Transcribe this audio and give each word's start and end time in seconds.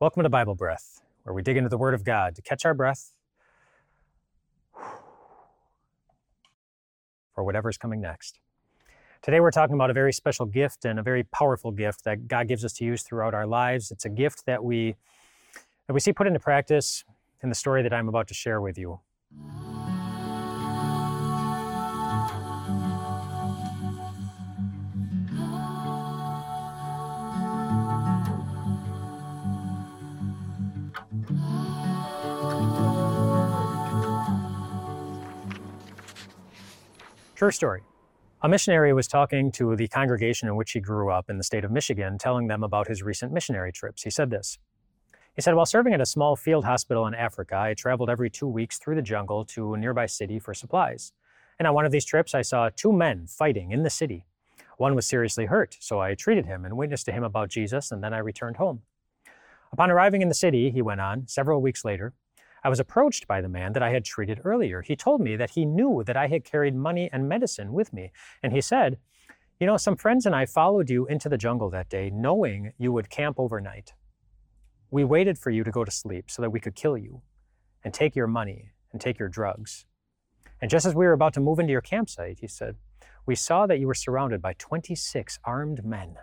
Welcome 0.00 0.22
to 0.22 0.28
Bible 0.28 0.54
Breath, 0.54 1.00
where 1.24 1.34
we 1.34 1.42
dig 1.42 1.56
into 1.56 1.68
the 1.68 1.76
Word 1.76 1.92
of 1.92 2.04
God 2.04 2.36
to 2.36 2.42
catch 2.42 2.64
our 2.64 2.72
breath 2.72 3.14
for 7.34 7.42
whatever's 7.42 7.76
coming 7.76 8.00
next. 8.00 8.38
Today, 9.22 9.40
we're 9.40 9.50
talking 9.50 9.74
about 9.74 9.90
a 9.90 9.92
very 9.92 10.12
special 10.12 10.46
gift 10.46 10.84
and 10.84 11.00
a 11.00 11.02
very 11.02 11.24
powerful 11.24 11.72
gift 11.72 12.04
that 12.04 12.28
God 12.28 12.46
gives 12.46 12.64
us 12.64 12.74
to 12.74 12.84
use 12.84 13.02
throughout 13.02 13.34
our 13.34 13.44
lives. 13.44 13.90
It's 13.90 14.04
a 14.04 14.08
gift 14.08 14.46
that 14.46 14.62
we, 14.62 14.94
that 15.88 15.94
we 15.94 15.98
see 15.98 16.12
put 16.12 16.28
into 16.28 16.38
practice 16.38 17.02
in 17.42 17.48
the 17.48 17.56
story 17.56 17.82
that 17.82 17.92
I'm 17.92 18.08
about 18.08 18.28
to 18.28 18.34
share 18.34 18.60
with 18.60 18.78
you. 18.78 19.00
True 37.38 37.52
story. 37.52 37.82
A 38.42 38.48
missionary 38.48 38.92
was 38.92 39.06
talking 39.06 39.52
to 39.52 39.76
the 39.76 39.86
congregation 39.86 40.48
in 40.48 40.56
which 40.56 40.72
he 40.72 40.80
grew 40.80 41.12
up 41.12 41.30
in 41.30 41.38
the 41.38 41.44
state 41.44 41.64
of 41.64 41.70
Michigan, 41.70 42.18
telling 42.18 42.48
them 42.48 42.64
about 42.64 42.88
his 42.88 43.04
recent 43.04 43.32
missionary 43.32 43.70
trips. 43.70 44.02
He 44.02 44.10
said 44.10 44.28
this 44.28 44.58
He 45.36 45.40
said, 45.40 45.54
While 45.54 45.64
serving 45.64 45.94
at 45.94 46.00
a 46.00 46.04
small 46.04 46.34
field 46.34 46.64
hospital 46.64 47.06
in 47.06 47.14
Africa, 47.14 47.56
I 47.56 47.74
traveled 47.74 48.10
every 48.10 48.28
two 48.28 48.48
weeks 48.48 48.80
through 48.80 48.96
the 48.96 49.02
jungle 49.02 49.44
to 49.54 49.74
a 49.74 49.78
nearby 49.78 50.06
city 50.06 50.40
for 50.40 50.52
supplies. 50.52 51.12
And 51.60 51.68
on 51.68 51.74
one 51.74 51.86
of 51.86 51.92
these 51.92 52.04
trips, 52.04 52.34
I 52.34 52.42
saw 52.42 52.70
two 52.74 52.92
men 52.92 53.28
fighting 53.28 53.70
in 53.70 53.84
the 53.84 53.88
city. 53.88 54.24
One 54.76 54.96
was 54.96 55.06
seriously 55.06 55.46
hurt, 55.46 55.76
so 55.78 56.00
I 56.00 56.16
treated 56.16 56.46
him 56.46 56.64
and 56.64 56.76
witnessed 56.76 57.06
to 57.06 57.12
him 57.12 57.22
about 57.22 57.50
Jesus, 57.50 57.92
and 57.92 58.02
then 58.02 58.12
I 58.12 58.18
returned 58.18 58.56
home. 58.56 58.82
Upon 59.72 59.92
arriving 59.92 60.22
in 60.22 60.28
the 60.28 60.34
city, 60.34 60.72
he 60.72 60.82
went 60.82 61.00
on, 61.00 61.28
several 61.28 61.62
weeks 61.62 61.84
later, 61.84 62.14
I 62.64 62.68
was 62.68 62.80
approached 62.80 63.26
by 63.26 63.40
the 63.40 63.48
man 63.48 63.72
that 63.72 63.82
I 63.82 63.90
had 63.90 64.04
treated 64.04 64.40
earlier. 64.44 64.82
He 64.82 64.96
told 64.96 65.20
me 65.20 65.36
that 65.36 65.50
he 65.50 65.64
knew 65.64 66.02
that 66.06 66.16
I 66.16 66.26
had 66.26 66.44
carried 66.44 66.74
money 66.74 67.08
and 67.12 67.28
medicine 67.28 67.72
with 67.72 67.92
me. 67.92 68.12
And 68.42 68.52
he 68.52 68.60
said, 68.60 68.98
You 69.60 69.66
know, 69.66 69.76
some 69.76 69.96
friends 69.96 70.26
and 70.26 70.34
I 70.34 70.46
followed 70.46 70.90
you 70.90 71.06
into 71.06 71.28
the 71.28 71.38
jungle 71.38 71.70
that 71.70 71.88
day, 71.88 72.10
knowing 72.10 72.72
you 72.78 72.92
would 72.92 73.10
camp 73.10 73.38
overnight. 73.38 73.92
We 74.90 75.04
waited 75.04 75.38
for 75.38 75.50
you 75.50 75.64
to 75.64 75.70
go 75.70 75.84
to 75.84 75.90
sleep 75.90 76.30
so 76.30 76.42
that 76.42 76.50
we 76.50 76.60
could 76.60 76.74
kill 76.74 76.96
you 76.96 77.22
and 77.84 77.92
take 77.92 78.16
your 78.16 78.26
money 78.26 78.70
and 78.92 79.00
take 79.00 79.18
your 79.18 79.28
drugs. 79.28 79.84
And 80.60 80.70
just 80.70 80.86
as 80.86 80.94
we 80.94 81.06
were 81.06 81.12
about 81.12 81.34
to 81.34 81.40
move 81.40 81.58
into 81.58 81.72
your 81.72 81.80
campsite, 81.80 82.38
he 82.40 82.48
said, 82.48 82.76
we 83.28 83.34
saw 83.34 83.66
that 83.66 83.78
you 83.78 83.86
were 83.86 83.94
surrounded 83.94 84.40
by 84.40 84.54
26 84.54 85.38
armed 85.44 85.84
men 85.84 86.16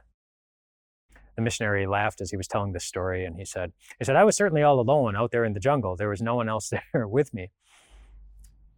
the 1.35 1.41
missionary 1.41 1.85
laughed 1.85 2.21
as 2.21 2.31
he 2.31 2.37
was 2.37 2.47
telling 2.47 2.73
this 2.73 2.85
story, 2.85 3.25
and 3.25 3.37
he 3.37 3.45
said, 3.45 3.73
"He 3.99 4.05
said 4.05 4.15
I 4.15 4.23
was 4.23 4.35
certainly 4.35 4.63
all 4.63 4.79
alone 4.79 5.15
out 5.15 5.31
there 5.31 5.45
in 5.45 5.53
the 5.53 5.59
jungle. 5.59 5.95
There 5.95 6.09
was 6.09 6.21
no 6.21 6.35
one 6.35 6.49
else 6.49 6.71
there 6.93 7.07
with 7.07 7.33
me." 7.33 7.51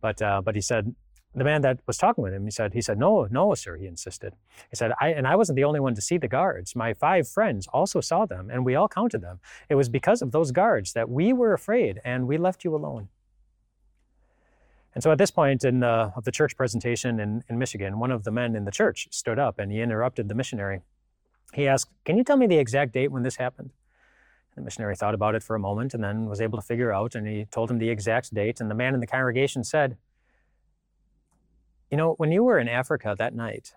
But 0.01 0.21
uh, 0.21 0.41
but 0.41 0.55
he 0.55 0.61
said 0.61 0.95
the 1.37 1.43
man 1.43 1.61
that 1.61 1.79
was 1.85 1.97
talking 1.97 2.23
with 2.23 2.33
him, 2.33 2.45
he 2.45 2.51
said, 2.51 2.73
he 2.73 2.81
said, 2.81 2.97
no, 2.97 3.27
no, 3.29 3.53
sir, 3.53 3.77
he 3.77 3.85
insisted. 3.85 4.33
He 4.71 4.75
said, 4.75 4.91
I, 4.99 5.09
and 5.09 5.27
I 5.27 5.35
wasn't 5.35 5.57
the 5.57 5.65
only 5.65 5.79
one 5.79 5.93
to 5.93 6.01
see 6.01 6.17
the 6.17 6.27
guards. 6.27 6.75
My 6.75 6.95
five 6.95 7.27
friends 7.27 7.67
also 7.67 8.01
saw 8.01 8.25
them, 8.25 8.49
and 8.49 8.65
we 8.65 8.73
all 8.73 8.87
counted 8.87 9.21
them. 9.21 9.39
It 9.69 9.75
was 9.75 9.87
because 9.87 10.23
of 10.23 10.31
those 10.31 10.51
guards 10.51 10.93
that 10.93 11.09
we 11.09 11.33
were 11.33 11.53
afraid, 11.53 12.01
and 12.03 12.27
we 12.27 12.37
left 12.37 12.63
you 12.63 12.75
alone. 12.75 13.09
And 14.95 15.03
so 15.03 15.11
at 15.11 15.19
this 15.19 15.29
point 15.29 15.63
in 15.63 15.81
the, 15.81 16.11
of 16.15 16.23
the 16.23 16.31
church 16.31 16.57
presentation 16.57 17.19
in, 17.19 17.43
in 17.47 17.59
Michigan, 17.59 17.99
one 17.99 18.09
of 18.09 18.23
the 18.23 18.31
men 18.31 18.55
in 18.55 18.65
the 18.65 18.71
church 18.71 19.07
stood 19.11 19.37
up 19.37 19.59
and 19.59 19.71
he 19.71 19.79
interrupted 19.79 20.27
the 20.27 20.33
missionary 20.33 20.81
he 21.53 21.67
asked, 21.67 21.91
Can 22.05 22.17
you 22.17 22.23
tell 22.23 22.37
me 22.37 22.47
the 22.47 22.57
exact 22.57 22.93
date 22.93 23.11
when 23.11 23.23
this 23.23 23.37
happened? 23.37 23.71
The 24.55 24.61
missionary 24.61 24.95
thought 24.95 25.13
about 25.13 25.35
it 25.35 25.43
for 25.43 25.55
a 25.55 25.59
moment 25.59 25.93
and 25.93 26.03
then 26.03 26.25
was 26.25 26.41
able 26.41 26.57
to 26.57 26.65
figure 26.65 26.91
out, 26.91 27.13
and 27.13 27.27
he 27.27 27.45
told 27.45 27.69
him 27.69 27.77
the 27.77 27.89
exact 27.89 28.33
date. 28.33 28.59
And 28.59 28.71
the 28.71 28.75
man 28.75 28.93
in 28.93 28.99
the 28.99 29.07
congregation 29.07 29.63
said, 29.63 29.97
You 31.91 31.97
know, 31.97 32.13
when 32.13 32.31
you 32.31 32.43
were 32.43 32.57
in 32.57 32.67
Africa 32.67 33.15
that 33.17 33.35
night, 33.35 33.73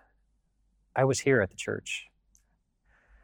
I 0.95 1.03
was 1.03 1.19
here 1.21 1.41
at 1.41 1.51
the 1.51 1.55
church. 1.55 2.07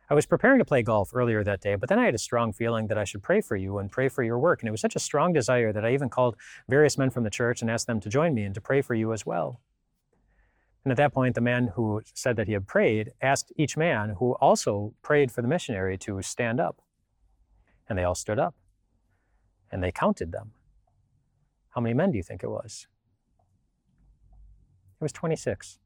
I 0.10 0.14
was 0.14 0.26
preparing 0.26 0.60
to 0.60 0.66
play 0.66 0.84
golf 0.84 1.12
earlier 1.14 1.44
that 1.44 1.60
day, 1.60 1.76
but 1.76 1.90
then 1.90 2.00
I 2.00 2.06
had 2.06 2.16
a 2.16 2.20
strong 2.20 2.54
feeling 2.54 2.88
that 2.88 2.98
I 2.98 3.04
should 3.04 3.22
pray 3.22 3.42
for 3.42 3.58
you 3.58 3.78
and 3.78 3.92
pray 3.92 4.08
for 4.08 4.24
your 4.24 4.40
work. 4.40 4.62
And 4.62 4.70
it 4.70 4.72
was 4.72 4.80
such 4.80 4.96
a 4.96 5.00
strong 5.00 5.34
desire 5.34 5.74
that 5.74 5.84
I 5.84 5.94
even 5.94 6.08
called 6.08 6.38
various 6.70 6.98
men 6.98 7.10
from 7.10 7.26
the 7.26 7.30
church 7.30 7.62
and 7.62 7.70
asked 7.70 7.88
them 7.88 8.00
to 8.00 8.10
join 8.10 8.34
me 8.34 8.44
and 8.44 8.56
to 8.56 8.62
pray 8.62 8.82
for 8.82 8.94
you 8.94 9.12
as 9.12 9.26
well. 9.26 9.60
And 10.88 10.92
at 10.94 10.98
that 11.00 11.14
point, 11.14 11.36
the 11.36 11.42
man 11.42 11.74
who 11.76 12.02
said 12.14 12.38
that 12.38 12.48
he 12.48 12.54
had 12.54 12.66
prayed 12.66 13.12
asked 13.22 13.52
each 13.58 13.76
man 13.76 14.16
who 14.20 14.36
also 14.36 14.94
prayed 15.02 15.34
for 15.34 15.42
the 15.42 15.48
missionary 15.50 15.98
to 15.98 16.22
stand 16.22 16.62
up. 16.62 16.82
And 17.90 18.00
they 18.00 18.06
all 18.06 18.16
stood 18.16 18.40
up. 18.40 18.56
And 19.70 19.84
they 19.84 19.92
counted 19.92 20.32
them. 20.32 20.52
How 21.72 21.82
many 21.82 21.94
men 21.94 22.12
do 22.12 22.18
you 22.18 22.24
think 22.24 22.42
it 22.42 22.48
was? 22.48 22.88
It 25.02 25.04
was 25.04 25.12
26. 25.12 25.78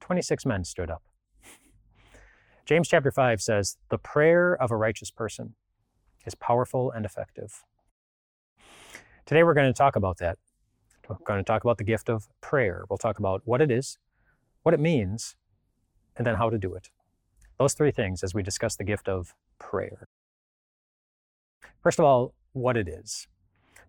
26 0.00 0.44
men 0.44 0.64
stood 0.64 0.90
up. 0.90 1.04
James 2.66 2.88
chapter 2.88 3.12
5 3.12 3.40
says, 3.40 3.76
The 3.90 3.98
prayer 3.98 4.60
of 4.60 4.72
a 4.72 4.76
righteous 4.76 5.12
person 5.12 5.54
is 6.26 6.34
powerful 6.34 6.90
and 6.90 7.06
effective. 7.06 7.62
Today 9.24 9.44
we're 9.44 9.54
going 9.54 9.72
to 9.72 9.78
talk 9.78 9.94
about 9.94 10.18
that. 10.18 10.36
We're 11.08 11.16
going 11.24 11.38
to 11.38 11.44
talk 11.44 11.64
about 11.64 11.78
the 11.78 11.84
gift 11.84 12.10
of 12.10 12.28
prayer. 12.40 12.84
We'll 12.88 12.98
talk 12.98 13.18
about 13.18 13.42
what 13.44 13.60
it 13.60 13.70
is, 13.70 13.98
what 14.62 14.74
it 14.74 14.80
means, 14.80 15.36
and 16.16 16.26
then 16.26 16.34
how 16.34 16.50
to 16.50 16.58
do 16.58 16.74
it. 16.74 16.90
Those 17.58 17.72
three 17.72 17.90
things 17.90 18.22
as 18.22 18.34
we 18.34 18.42
discuss 18.42 18.76
the 18.76 18.84
gift 18.84 19.08
of 19.08 19.34
prayer. 19.58 20.08
First 21.82 21.98
of 21.98 22.04
all, 22.04 22.34
what 22.52 22.76
it 22.76 22.88
is. 22.88 23.26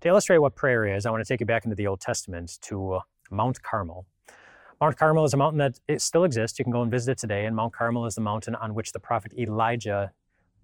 To 0.02 0.08
illustrate 0.08 0.38
what 0.38 0.56
prayer 0.56 0.86
is, 0.86 1.06
I 1.06 1.12
want 1.12 1.24
to 1.24 1.28
take 1.28 1.42
you 1.42 1.46
back 1.46 1.66
into 1.66 1.76
the 1.76 1.88
Old 1.88 2.00
Testament 2.00 2.58
to 2.62 2.94
uh, 2.94 3.00
Mount 3.30 3.62
Carmel. 3.62 4.06
Mount 4.80 4.96
Carmel 4.98 5.26
is 5.26 5.34
a 5.34 5.38
mountain 5.38 5.58
that 5.58 5.80
it 5.90 6.02
still 6.02 6.24
exists. 6.24 6.58
You 6.58 6.64
can 6.64 6.72
go 6.72 6.82
and 6.82 6.90
visit 6.90 7.12
it 7.14 7.18
today. 7.18 7.46
And 7.46 7.56
Mount 7.56 7.74
Carmel 7.74 8.06
is 8.06 8.16
the 8.16 8.22
mountain 8.22 8.56
on 8.56 8.74
which 8.74 8.94
the 8.94 9.00
prophet 9.00 9.34
Elijah 9.38 10.14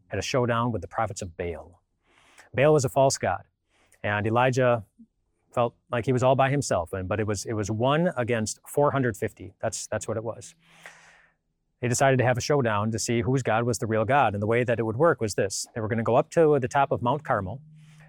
had 0.08 0.20
a 0.20 0.22
showdown 0.22 0.72
with 0.72 0.82
the 0.82 0.88
prophets 0.88 1.22
of 1.22 1.36
Baal. 1.36 1.82
Baal 2.54 2.72
was 2.72 2.86
a 2.86 2.90
false 2.90 3.18
god. 3.18 3.44
And 4.04 4.26
Elijah 4.26 4.86
felt 5.56 5.74
like 5.92 6.06
he 6.06 6.14
was 6.14 6.22
all 6.22 6.36
by 6.36 6.50
himself, 6.52 6.92
but 7.06 7.20
it 7.20 7.26
was 7.26 7.46
it 7.46 7.54
was 7.54 7.72
one 7.72 8.12
against 8.18 8.60
450. 8.68 9.54
That's 9.62 9.88
that's 9.88 10.08
what 10.08 10.18
it 10.18 10.24
was. 10.24 10.54
They 11.82 11.88
decided 11.88 12.18
to 12.20 12.26
have 12.26 12.38
a 12.38 12.42
showdown 12.42 12.92
to 12.92 13.00
see 13.00 13.22
whose 13.22 13.44
God 13.44 13.64
was 13.64 13.80
the 13.80 13.88
real 13.88 14.06
God, 14.06 14.34
and 14.34 14.42
the 14.42 14.48
way 14.48 14.64
that 14.64 14.80
it 14.80 14.84
would 14.84 14.98
work 14.98 15.22
was 15.22 15.36
this: 15.36 15.66
they 15.74 15.82
were 15.82 15.88
going 15.88 15.98
to 15.98 16.04
go 16.04 16.16
up 16.16 16.30
to 16.32 16.60
the 16.60 16.68
top 16.68 16.92
of 16.92 17.02
Mount 17.02 17.24
Carmel, 17.24 17.62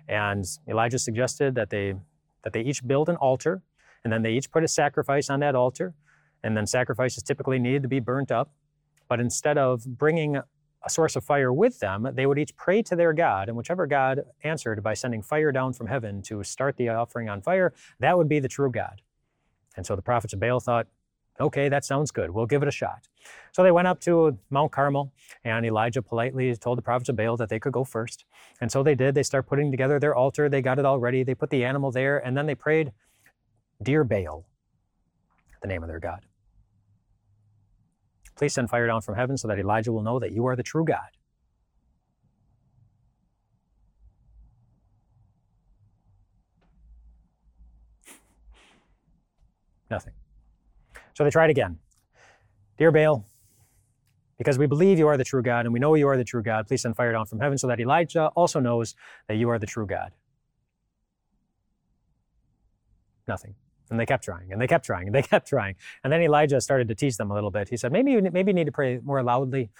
and 0.09 0.45
Elijah 0.69 0.99
suggested 0.99 1.55
that 1.55 1.71
they 1.71 1.95
that 2.43 2.53
they 2.53 2.61
each 2.61 2.87
build 2.87 3.09
an 3.09 3.17
altar, 3.17 3.63
and 4.03 4.13
then 4.13 4.23
they 4.23 4.33
each 4.33 4.51
put 4.51 4.65
a 4.65 4.69
sacrifice 4.69 5.31
on 5.31 5.41
that 5.41 5.55
altar, 5.55 5.95
and 6.43 6.57
then 6.57 6.67
sacrifices 6.67 7.23
typically 7.23 7.59
needed 7.59 7.83
to 7.83 7.89
be 7.89 8.01
burnt 8.01 8.31
up. 8.31 8.53
But 9.09 9.21
instead 9.21 9.57
of 9.57 9.85
bringing 9.85 10.41
a 10.87 10.91
source 10.91 11.17
of 11.17 11.25
fire 11.25 11.53
with 11.53 11.81
them, 11.81 12.09
they 12.15 12.27
would 12.27 12.39
each 12.39 12.57
pray 12.57 12.81
to 12.83 12.95
their 12.95 13.13
God, 13.13 13.49
and 13.49 13.57
whichever 13.57 13.87
God 13.87 14.23
answered 14.45 14.83
by 14.83 14.95
sending 14.95 15.21
fire 15.21 15.51
down 15.51 15.73
from 15.73 15.89
heaven 15.89 16.23
to 16.23 16.43
start 16.45 16.77
the 16.77 16.89
offering 16.89 17.29
on 17.29 17.43
fire, 17.43 17.75
that 17.99 18.17
would 18.17 18.29
be 18.29 18.39
the 18.39 18.49
true 18.49 18.71
God. 18.71 19.03
And 19.77 19.85
so 19.85 19.97
the 19.97 20.03
prophets 20.03 20.33
of 20.33 20.41
Baal 20.41 20.61
thought, 20.61 20.87
okay, 21.41 21.69
that 21.69 21.85
sounds 21.85 22.11
good. 22.11 22.31
We'll 22.31 22.47
give 22.47 22.63
it 22.63 22.69
a 22.69 22.73
shot. 22.73 23.09
So 23.53 23.63
they 23.63 23.73
went 23.73 23.89
up 23.89 24.01
to 24.03 24.39
Mount 24.49 24.73
Carmel, 24.73 25.13
and 25.45 25.67
Elijah 25.67 26.03
politely 26.03 26.55
told 26.57 26.79
the 26.79 26.83
prophets 26.83 27.09
of 27.09 27.17
Baal 27.17 27.37
that 27.37 27.49
they 27.49 27.59
could 27.59 27.73
go 27.73 27.85
first. 27.85 28.25
And 28.61 28.71
so 28.71 28.83
they 28.83 28.95
did. 28.95 29.15
They 29.15 29.25
start 29.25 29.47
putting 29.47 29.71
together 29.71 29.99
their 29.99 30.15
altar. 30.15 30.49
They 30.49 30.63
got 30.63 30.79
it 30.79 30.85
all 30.85 30.99
ready. 30.99 31.25
They 31.25 31.35
put 31.35 31.51
the 31.51 31.65
animal 31.65 31.91
there, 31.91 32.25
and 32.25 32.37
then 32.37 32.47
they 32.47 32.55
prayed, 32.55 32.93
Dear 33.83 34.05
Baal, 34.05 34.47
the 35.61 35.69
name 35.69 35.83
of 35.83 35.89
their 35.89 36.01
God. 36.01 36.25
Please 38.37 38.55
send 38.55 38.71
fire 38.71 38.87
down 38.87 39.01
from 39.01 39.17
heaven 39.17 39.37
so 39.37 39.49
that 39.49 39.59
Elijah 39.59 39.91
will 39.93 40.03
know 40.03 40.19
that 40.19 40.33
you 40.33 40.47
are 40.47 40.55
the 40.55 40.63
true 40.63 40.85
God. 40.85 40.99
Nothing. 49.91 50.13
So 51.15 51.25
they 51.25 51.31
tried 51.31 51.49
again. 51.51 51.79
Dear 52.77 52.93
Baal, 52.93 53.25
because 54.37 54.59
we 54.59 54.67
believe 54.67 54.99
you 54.99 55.09
are 55.09 55.17
the 55.17 55.25
true 55.25 55.43
God 55.43 55.65
and 55.65 55.73
we 55.73 55.81
know 55.81 55.95
you 55.95 56.09
are 56.09 56.17
the 56.19 56.25
true 56.25 56.43
God, 56.43 56.67
please 56.67 56.83
send 56.83 56.95
fire 56.95 57.13
down 57.13 57.25
from 57.25 57.41
heaven 57.41 57.57
so 57.57 57.67
that 57.69 57.81
Elijah 57.81 58.27
also 58.37 58.61
knows 58.61 58.95
that 59.29 59.37
you 59.37 59.49
are 59.49 59.59
the 59.59 59.67
true 59.67 59.87
God. 59.87 60.13
Nothing. 63.27 63.55
And 63.91 64.01
they 64.01 64.07
kept 64.07 64.25
trying, 64.25 64.53
and 64.53 64.61
they 64.61 64.67
kept 64.67 64.85
trying, 64.85 65.07
and 65.07 65.15
they 65.15 65.23
kept 65.35 65.49
trying. 65.49 65.77
And 66.03 66.13
then 66.13 66.23
Elijah 66.23 66.61
started 66.61 66.89
to 66.89 66.95
teach 66.95 67.17
them 67.17 67.31
a 67.31 67.35
little 67.35 67.51
bit. 67.51 67.69
He 67.69 67.77
said, 67.77 67.93
maybe 67.93 68.13
you, 68.13 68.23
maybe 68.33 68.51
you 68.51 68.55
need 68.55 68.67
to 68.67 68.73
pray 68.73 69.01
more 69.05 69.23
loudly. 69.23 69.71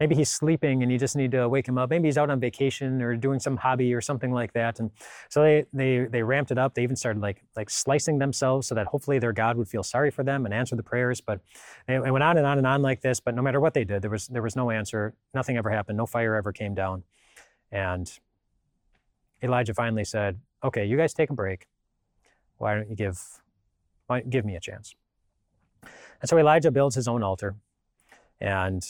Maybe 0.00 0.14
he's 0.14 0.30
sleeping 0.30 0.82
and 0.82 0.90
you 0.90 0.98
just 0.98 1.14
need 1.14 1.30
to 1.32 1.48
wake 1.48 1.68
him 1.68 1.78
up. 1.78 1.90
Maybe 1.90 2.08
he's 2.08 2.18
out 2.18 2.30
on 2.30 2.40
vacation 2.40 3.00
or 3.02 3.14
doing 3.14 3.38
some 3.38 3.56
hobby 3.56 3.94
or 3.94 4.00
something 4.00 4.32
like 4.32 4.52
that. 4.54 4.80
And 4.80 4.90
so 5.28 5.42
they, 5.42 5.64
they, 5.72 6.06
they 6.10 6.22
ramped 6.22 6.50
it 6.50 6.58
up. 6.58 6.74
They 6.74 6.82
even 6.82 6.96
started 6.96 7.20
like, 7.20 7.42
like 7.56 7.70
slicing 7.70 8.18
themselves 8.18 8.66
so 8.66 8.74
that 8.74 8.86
hopefully 8.86 9.18
their 9.18 9.32
God 9.32 9.56
would 9.56 9.68
feel 9.68 9.82
sorry 9.82 10.10
for 10.10 10.24
them 10.24 10.44
and 10.44 10.54
answer 10.54 10.74
the 10.74 10.82
prayers. 10.82 11.20
But 11.20 11.40
it 11.86 12.10
went 12.10 12.22
on 12.22 12.36
and 12.36 12.46
on 12.46 12.58
and 12.58 12.66
on 12.66 12.82
like 12.82 13.00
this. 13.00 13.20
But 13.20 13.34
no 13.34 13.42
matter 13.42 13.60
what 13.60 13.74
they 13.74 13.84
did, 13.84 14.02
there 14.02 14.10
was, 14.10 14.28
there 14.28 14.42
was 14.42 14.56
no 14.56 14.70
answer. 14.70 15.14
Nothing 15.34 15.56
ever 15.56 15.70
happened. 15.70 15.98
No 15.98 16.06
fire 16.06 16.34
ever 16.34 16.52
came 16.52 16.74
down. 16.74 17.04
And 17.70 18.10
Elijah 19.42 19.74
finally 19.74 20.04
said, 20.04 20.40
Okay, 20.64 20.84
you 20.84 20.96
guys 20.96 21.12
take 21.12 21.30
a 21.30 21.34
break. 21.34 21.66
Why 22.58 22.76
don't 22.76 22.88
you 22.88 22.94
give, 22.94 23.41
give 24.20 24.44
me 24.44 24.56
a 24.56 24.60
chance? 24.60 24.94
And 26.20 26.28
so 26.28 26.38
Elijah 26.38 26.70
builds 26.70 26.94
his 26.94 27.08
own 27.08 27.22
altar 27.22 27.56
and 28.40 28.84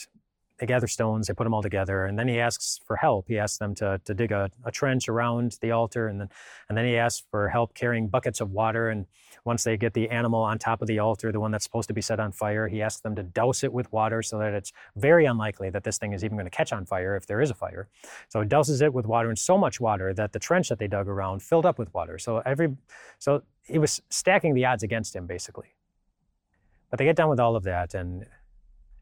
they 0.63 0.67
gather 0.67 0.87
stones, 0.87 1.27
they 1.27 1.33
put 1.33 1.43
them 1.43 1.53
all 1.53 1.61
together, 1.61 2.05
and 2.05 2.17
then 2.17 2.29
he 2.29 2.39
asks 2.39 2.79
for 2.85 2.95
help. 2.95 3.27
He 3.27 3.37
asks 3.37 3.57
them 3.57 3.75
to, 3.75 3.99
to 4.05 4.13
dig 4.13 4.31
a, 4.31 4.49
a, 4.63 4.71
trench 4.71 5.09
around 5.09 5.57
the 5.59 5.71
altar, 5.71 6.07
and 6.07 6.21
then, 6.21 6.29
and 6.69 6.77
then 6.77 6.85
he 6.85 6.95
asks 6.95 7.21
for 7.29 7.49
help 7.49 7.73
carrying 7.73 8.07
buckets 8.07 8.39
of 8.39 8.51
water. 8.51 8.87
And 8.87 9.05
once 9.43 9.65
they 9.65 9.75
get 9.75 9.93
the 9.93 10.09
animal 10.09 10.41
on 10.41 10.57
top 10.57 10.81
of 10.81 10.87
the 10.87 10.99
altar, 10.99 11.33
the 11.33 11.39
one 11.41 11.51
that's 11.51 11.65
supposed 11.65 11.89
to 11.89 11.93
be 11.93 11.99
set 11.99 12.17
on 12.17 12.31
fire, 12.31 12.69
he 12.69 12.81
asks 12.81 13.01
them 13.01 13.13
to 13.15 13.23
douse 13.23 13.65
it 13.65 13.73
with 13.73 13.91
water 13.91 14.21
so 14.21 14.39
that 14.39 14.53
it's 14.53 14.71
very 14.95 15.25
unlikely 15.25 15.69
that 15.69 15.83
this 15.83 15.97
thing 15.97 16.13
is 16.13 16.23
even 16.23 16.37
going 16.37 16.45
to 16.45 16.57
catch 16.57 16.71
on 16.71 16.85
fire 16.85 17.17
if 17.17 17.25
there 17.25 17.41
is 17.41 17.49
a 17.49 17.55
fire. 17.55 17.89
So 18.29 18.39
he 18.39 18.47
douses 18.47 18.81
it 18.81 18.93
with 18.93 19.05
water 19.05 19.27
and 19.27 19.37
so 19.37 19.57
much 19.57 19.81
water 19.81 20.13
that 20.13 20.31
the 20.31 20.39
trench 20.39 20.69
that 20.69 20.79
they 20.79 20.87
dug 20.87 21.09
around 21.09 21.43
filled 21.43 21.65
up 21.65 21.77
with 21.77 21.93
water. 21.93 22.17
So 22.17 22.41
every 22.45 22.69
so 23.19 23.43
he 23.67 23.79
was 23.79 24.01
stacking 24.09 24.53
the 24.53 24.63
odds 24.63 24.81
against 24.81 25.13
him, 25.13 25.27
basically. 25.27 25.75
But 26.89 26.99
they 26.99 27.03
get 27.03 27.17
done 27.17 27.27
with 27.27 27.41
all 27.41 27.57
of 27.57 27.63
that, 27.63 27.93
and 27.93 28.25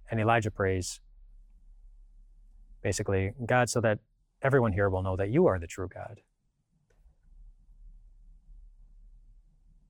and 0.10 0.20
Elijah 0.20 0.50
prays, 0.50 1.00
basically, 2.82 3.34
God, 3.46 3.70
so 3.70 3.82
that 3.82 4.00
everyone 4.42 4.74
here 4.74 4.90
will 4.90 5.04
know 5.04 5.16
that 5.16 5.30
you 5.30 5.46
are 5.48 5.60
the 5.60 5.68
true 5.68 5.88
God. 5.88 6.22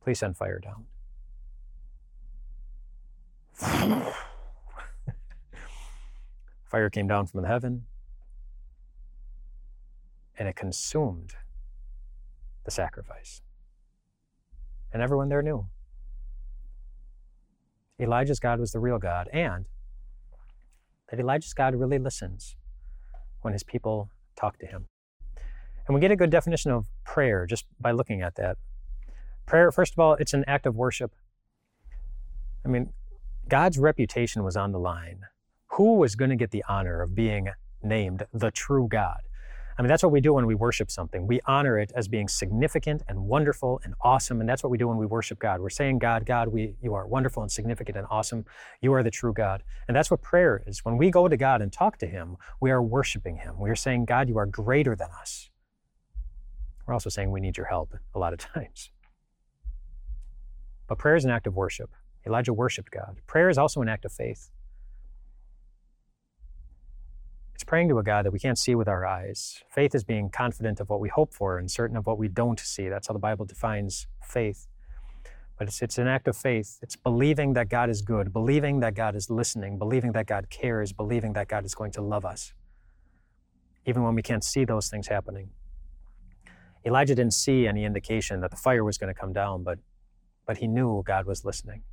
Please 0.01 0.19
send 0.19 0.35
fire 0.35 0.59
down. 0.59 0.85
fire 6.65 6.89
came 6.89 7.07
down 7.07 7.27
from 7.27 7.41
the 7.41 7.47
heaven 7.47 7.85
and 10.37 10.47
it 10.47 10.55
consumed 10.55 11.35
the 12.63 12.71
sacrifice. 12.71 13.41
And 14.91 15.01
everyone 15.01 15.29
there 15.29 15.41
knew. 15.41 15.67
Elijah's 17.99 18.39
God 18.39 18.59
was 18.59 18.71
the 18.71 18.79
real 18.79 18.97
God, 18.97 19.29
and 19.31 19.67
that 21.09 21.19
Elijah's 21.19 21.53
God 21.53 21.75
really 21.75 21.99
listens 21.99 22.55
when 23.41 23.53
his 23.53 23.63
people 23.63 24.09
talk 24.35 24.57
to 24.59 24.65
him. 24.65 24.87
And 25.87 25.95
we 25.95 26.01
get 26.01 26.11
a 26.11 26.15
good 26.15 26.29
definition 26.29 26.71
of 26.71 26.87
prayer 27.03 27.45
just 27.45 27.65
by 27.79 27.91
looking 27.91 28.21
at 28.21 28.35
that. 28.35 28.57
Prayer, 29.45 29.71
first 29.71 29.93
of 29.93 29.99
all, 29.99 30.13
it's 30.15 30.33
an 30.33 30.43
act 30.47 30.65
of 30.65 30.75
worship. 30.75 31.13
I 32.63 32.69
mean, 32.69 32.93
God's 33.47 33.77
reputation 33.77 34.43
was 34.43 34.55
on 34.55 34.71
the 34.71 34.79
line. 34.79 35.21
Who 35.71 35.95
was 35.95 36.15
going 36.15 36.29
to 36.29 36.35
get 36.35 36.51
the 36.51 36.63
honor 36.69 37.01
of 37.01 37.15
being 37.15 37.49
named 37.81 38.25
the 38.33 38.51
true 38.51 38.87
God? 38.87 39.21
I 39.77 39.81
mean, 39.81 39.89
that's 39.89 40.03
what 40.03 40.11
we 40.11 40.21
do 40.21 40.33
when 40.33 40.45
we 40.45 40.55
worship 40.55 40.91
something. 40.91 41.27
We 41.27 41.39
honor 41.45 41.79
it 41.79 41.91
as 41.95 42.07
being 42.07 42.27
significant 42.27 43.03
and 43.07 43.25
wonderful 43.25 43.81
and 43.83 43.93
awesome. 44.01 44.39
And 44.39 44.49
that's 44.49 44.63
what 44.63 44.69
we 44.69 44.77
do 44.77 44.87
when 44.87 44.97
we 44.97 45.05
worship 45.05 45.39
God. 45.39 45.61
We're 45.61 45.69
saying, 45.69 45.99
God, 45.99 46.25
God, 46.25 46.49
we, 46.49 46.75
you 46.81 46.93
are 46.93 47.07
wonderful 47.07 47.41
and 47.41 47.51
significant 47.51 47.97
and 47.97 48.07
awesome. 48.09 48.45
You 48.81 48.93
are 48.93 49.03
the 49.03 49.11
true 49.11 49.33
God. 49.33 49.63
And 49.87 49.95
that's 49.95 50.11
what 50.11 50.21
prayer 50.21 50.63
is. 50.67 50.83
When 50.85 50.97
we 50.97 51.09
go 51.09 51.27
to 51.27 51.37
God 51.37 51.61
and 51.61 51.71
talk 51.71 51.97
to 51.99 52.07
Him, 52.07 52.37
we 52.59 52.71
are 52.71 52.81
worshiping 52.81 53.37
Him. 53.37 53.59
We 53.59 53.69
are 53.69 53.75
saying, 53.75 54.05
God, 54.05 54.29
you 54.29 54.37
are 54.37 54.45
greater 54.45 54.95
than 54.95 55.09
us. 55.19 55.49
We're 56.85 56.93
also 56.93 57.09
saying 57.09 57.31
we 57.31 57.39
need 57.39 57.57
your 57.57 57.67
help 57.67 57.93
a 58.13 58.19
lot 58.19 58.33
of 58.33 58.39
times. 58.53 58.91
But 60.87 60.97
prayer 60.97 61.15
is 61.15 61.25
an 61.25 61.31
act 61.31 61.47
of 61.47 61.55
worship. 61.55 61.89
Elijah 62.25 62.53
worshiped 62.53 62.91
God. 62.91 63.17
Prayer 63.25 63.49
is 63.49 63.57
also 63.57 63.81
an 63.81 63.89
act 63.89 64.05
of 64.05 64.11
faith. 64.11 64.49
It's 67.61 67.69
praying 67.69 67.89
to 67.89 67.99
a 67.99 68.03
God 68.03 68.25
that 68.25 68.31
we 68.31 68.39
can't 68.39 68.57
see 68.57 68.73
with 68.73 68.87
our 68.87 69.05
eyes. 69.05 69.63
Faith 69.69 69.93
is 69.93 70.03
being 70.03 70.31
confident 70.31 70.79
of 70.79 70.89
what 70.89 70.99
we 70.99 71.09
hope 71.09 71.31
for 71.31 71.59
and 71.59 71.69
certain 71.69 71.95
of 71.95 72.07
what 72.07 72.17
we 72.17 72.27
don't 72.27 72.59
see. 72.59 72.89
That's 72.89 73.07
how 73.07 73.13
the 73.13 73.19
Bible 73.19 73.45
defines 73.45 74.07
faith. 74.23 74.65
But 75.59 75.67
it's, 75.67 75.79
it's 75.83 75.99
an 75.99 76.07
act 76.07 76.27
of 76.27 76.35
faith. 76.35 76.79
It's 76.81 76.95
believing 76.95 77.53
that 77.53 77.69
God 77.69 77.91
is 77.91 78.01
good, 78.01 78.33
believing 78.33 78.79
that 78.79 78.95
God 78.95 79.15
is 79.15 79.29
listening, 79.29 79.77
believing 79.77 80.13
that 80.13 80.25
God 80.25 80.49
cares, 80.49 80.91
believing 80.91 81.33
that 81.33 81.49
God 81.49 81.63
is 81.63 81.75
going 81.75 81.91
to 81.91 82.01
love 82.01 82.25
us, 82.25 82.53
even 83.85 84.01
when 84.01 84.15
we 84.15 84.23
can't 84.23 84.43
see 84.43 84.65
those 84.65 84.89
things 84.89 85.07
happening. 85.07 85.51
Elijah 86.83 87.13
didn't 87.13 87.35
see 87.35 87.67
any 87.67 87.85
indication 87.85 88.41
that 88.41 88.49
the 88.49 88.57
fire 88.57 88.83
was 88.83 88.97
going 88.97 89.13
to 89.13 89.19
come 89.19 89.33
down, 89.33 89.61
but, 89.61 89.77
but 90.47 90.57
he 90.57 90.67
knew 90.67 91.03
God 91.05 91.27
was 91.27 91.45
listening. 91.45 91.83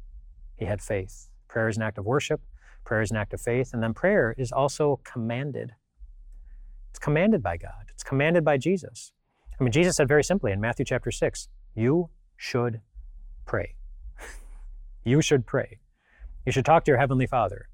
He 0.57 0.65
had 0.65 0.81
faith. 0.81 1.29
Prayer 1.47 1.69
is 1.69 1.77
an 1.77 1.83
act 1.83 1.99
of 1.99 2.07
worship. 2.07 2.41
Prayer 2.89 3.03
is 3.03 3.11
an 3.11 3.19
act 3.19 3.35
of 3.35 3.41
faith. 3.43 3.75
And 3.75 3.83
then 3.83 3.93
prayer 3.93 4.35
is 4.39 4.51
also 4.51 4.99
commanded. 5.05 5.73
It's 6.89 6.99
commanded 6.99 7.43
by 7.43 7.59
God, 7.59 7.91
it's 7.91 8.03
commanded 8.03 8.47
by 8.47 8.57
Jesus. 8.57 9.13
I 9.61 9.63
mean, 9.63 9.73
Jesus 9.73 9.97
said 9.97 10.09
very 10.09 10.25
simply 10.25 10.53
in 10.53 10.61
Matthew 10.61 10.87
chapter 10.87 11.11
6 11.11 11.49
you 11.75 12.09
should 12.39 12.81
pray. 13.45 13.75
you 15.05 15.21
should 15.21 15.45
pray. 15.45 15.81
You 16.47 16.53
should 16.53 16.65
talk 16.65 16.85
to 16.85 16.91
your 16.91 16.99
Heavenly 16.99 17.27
Father. 17.27 17.69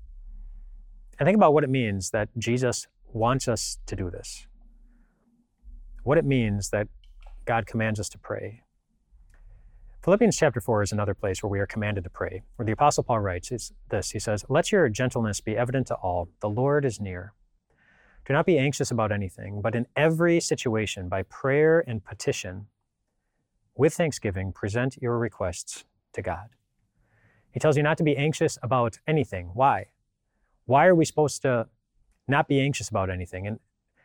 And 1.20 1.28
think 1.28 1.36
about 1.36 1.54
what 1.54 1.62
it 1.62 1.70
means 1.70 2.10
that 2.10 2.28
Jesus 2.36 2.88
wants 3.12 3.46
us 3.46 3.78
to 3.86 3.94
do 3.94 4.10
this. 4.10 4.48
What 6.02 6.18
it 6.18 6.24
means 6.24 6.70
that 6.70 6.88
God 7.44 7.68
commands 7.68 8.00
us 8.00 8.08
to 8.08 8.18
pray. 8.18 8.63
Philippians 10.04 10.36
chapter 10.36 10.60
4 10.60 10.82
is 10.82 10.92
another 10.92 11.14
place 11.14 11.42
where 11.42 11.48
we 11.48 11.60
are 11.60 11.66
commanded 11.66 12.04
to 12.04 12.10
pray, 12.10 12.42
where 12.56 12.66
the 12.66 12.72
Apostle 12.72 13.04
Paul 13.04 13.20
writes 13.20 13.50
this 13.88 14.10
He 14.10 14.18
says, 14.18 14.44
Let 14.50 14.70
your 14.70 14.86
gentleness 14.90 15.40
be 15.40 15.56
evident 15.56 15.86
to 15.86 15.94
all. 15.94 16.28
The 16.40 16.48
Lord 16.50 16.84
is 16.84 17.00
near. 17.00 17.32
Do 18.26 18.34
not 18.34 18.44
be 18.44 18.58
anxious 18.58 18.90
about 18.90 19.12
anything, 19.12 19.62
but 19.62 19.74
in 19.74 19.86
every 19.96 20.40
situation, 20.40 21.08
by 21.08 21.22
prayer 21.22 21.82
and 21.88 22.04
petition, 22.04 22.66
with 23.74 23.94
thanksgiving, 23.94 24.52
present 24.52 24.98
your 25.00 25.16
requests 25.16 25.86
to 26.12 26.20
God. 26.20 26.50
He 27.50 27.58
tells 27.58 27.78
you 27.78 27.82
not 27.82 27.96
to 27.96 28.04
be 28.04 28.14
anxious 28.14 28.58
about 28.62 28.98
anything. 29.06 29.52
Why? 29.54 29.86
Why 30.66 30.84
are 30.84 30.94
we 30.94 31.06
supposed 31.06 31.40
to 31.42 31.68
not 32.28 32.46
be 32.46 32.60
anxious 32.60 32.90
about 32.90 33.08
anything? 33.08 33.46
And, 33.46 33.58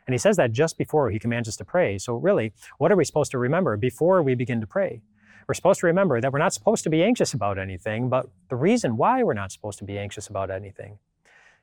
and 0.06 0.14
he 0.14 0.18
says 0.18 0.38
that 0.38 0.52
just 0.52 0.78
before 0.78 1.10
he 1.10 1.18
commands 1.18 1.46
us 1.46 1.58
to 1.58 1.64
pray. 1.66 1.98
So, 1.98 2.14
really, 2.14 2.54
what 2.78 2.90
are 2.90 2.96
we 2.96 3.04
supposed 3.04 3.32
to 3.32 3.38
remember 3.38 3.76
before 3.76 4.22
we 4.22 4.34
begin 4.34 4.62
to 4.62 4.66
pray? 4.66 5.02
We're 5.50 5.54
supposed 5.54 5.80
to 5.80 5.86
remember 5.88 6.20
that 6.20 6.32
we're 6.32 6.38
not 6.38 6.52
supposed 6.52 6.84
to 6.84 6.90
be 6.90 7.02
anxious 7.02 7.34
about 7.34 7.58
anything, 7.58 8.08
but 8.08 8.26
the 8.50 8.54
reason 8.54 8.96
why 8.96 9.24
we're 9.24 9.34
not 9.34 9.50
supposed 9.50 9.80
to 9.80 9.84
be 9.84 9.98
anxious 9.98 10.28
about 10.28 10.48
anything 10.48 11.00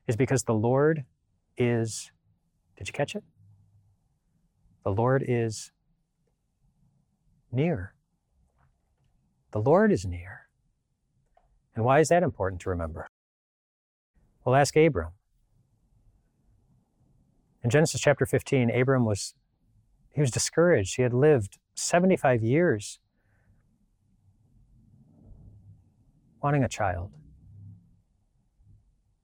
is 0.08 0.18
because 0.18 0.44
the 0.44 0.54
Lord 0.54 1.06
is, 1.58 2.12
did 2.78 2.90
you 2.90 2.92
catch 2.92 3.16
it? 3.16 3.24
The 4.84 4.90
Lord 4.92 5.24
is 5.26 5.72
near. 7.50 7.94
The 9.52 9.62
Lord 9.62 9.94
is 9.94 10.06
near. 10.06 10.50
And 11.74 11.86
why 11.86 12.02
is 12.02 12.10
that 12.10 12.24
important 12.24 12.60
to 12.64 12.70
remember? 12.70 13.08
Well, 14.44 14.56
ask 14.56 14.76
Abram. 14.76 15.14
In 17.64 17.70
Genesis 17.70 18.02
chapter 18.02 18.26
15, 18.26 18.70
Abram 18.70 19.06
was 19.06 19.34
he 20.14 20.20
was 20.20 20.30
discouraged. 20.30 20.98
He 20.98 21.04
had 21.04 21.14
lived 21.14 21.58
75 21.74 22.44
years 22.44 23.00
wanting 26.48 26.64
a 26.64 26.70
child, 26.70 27.12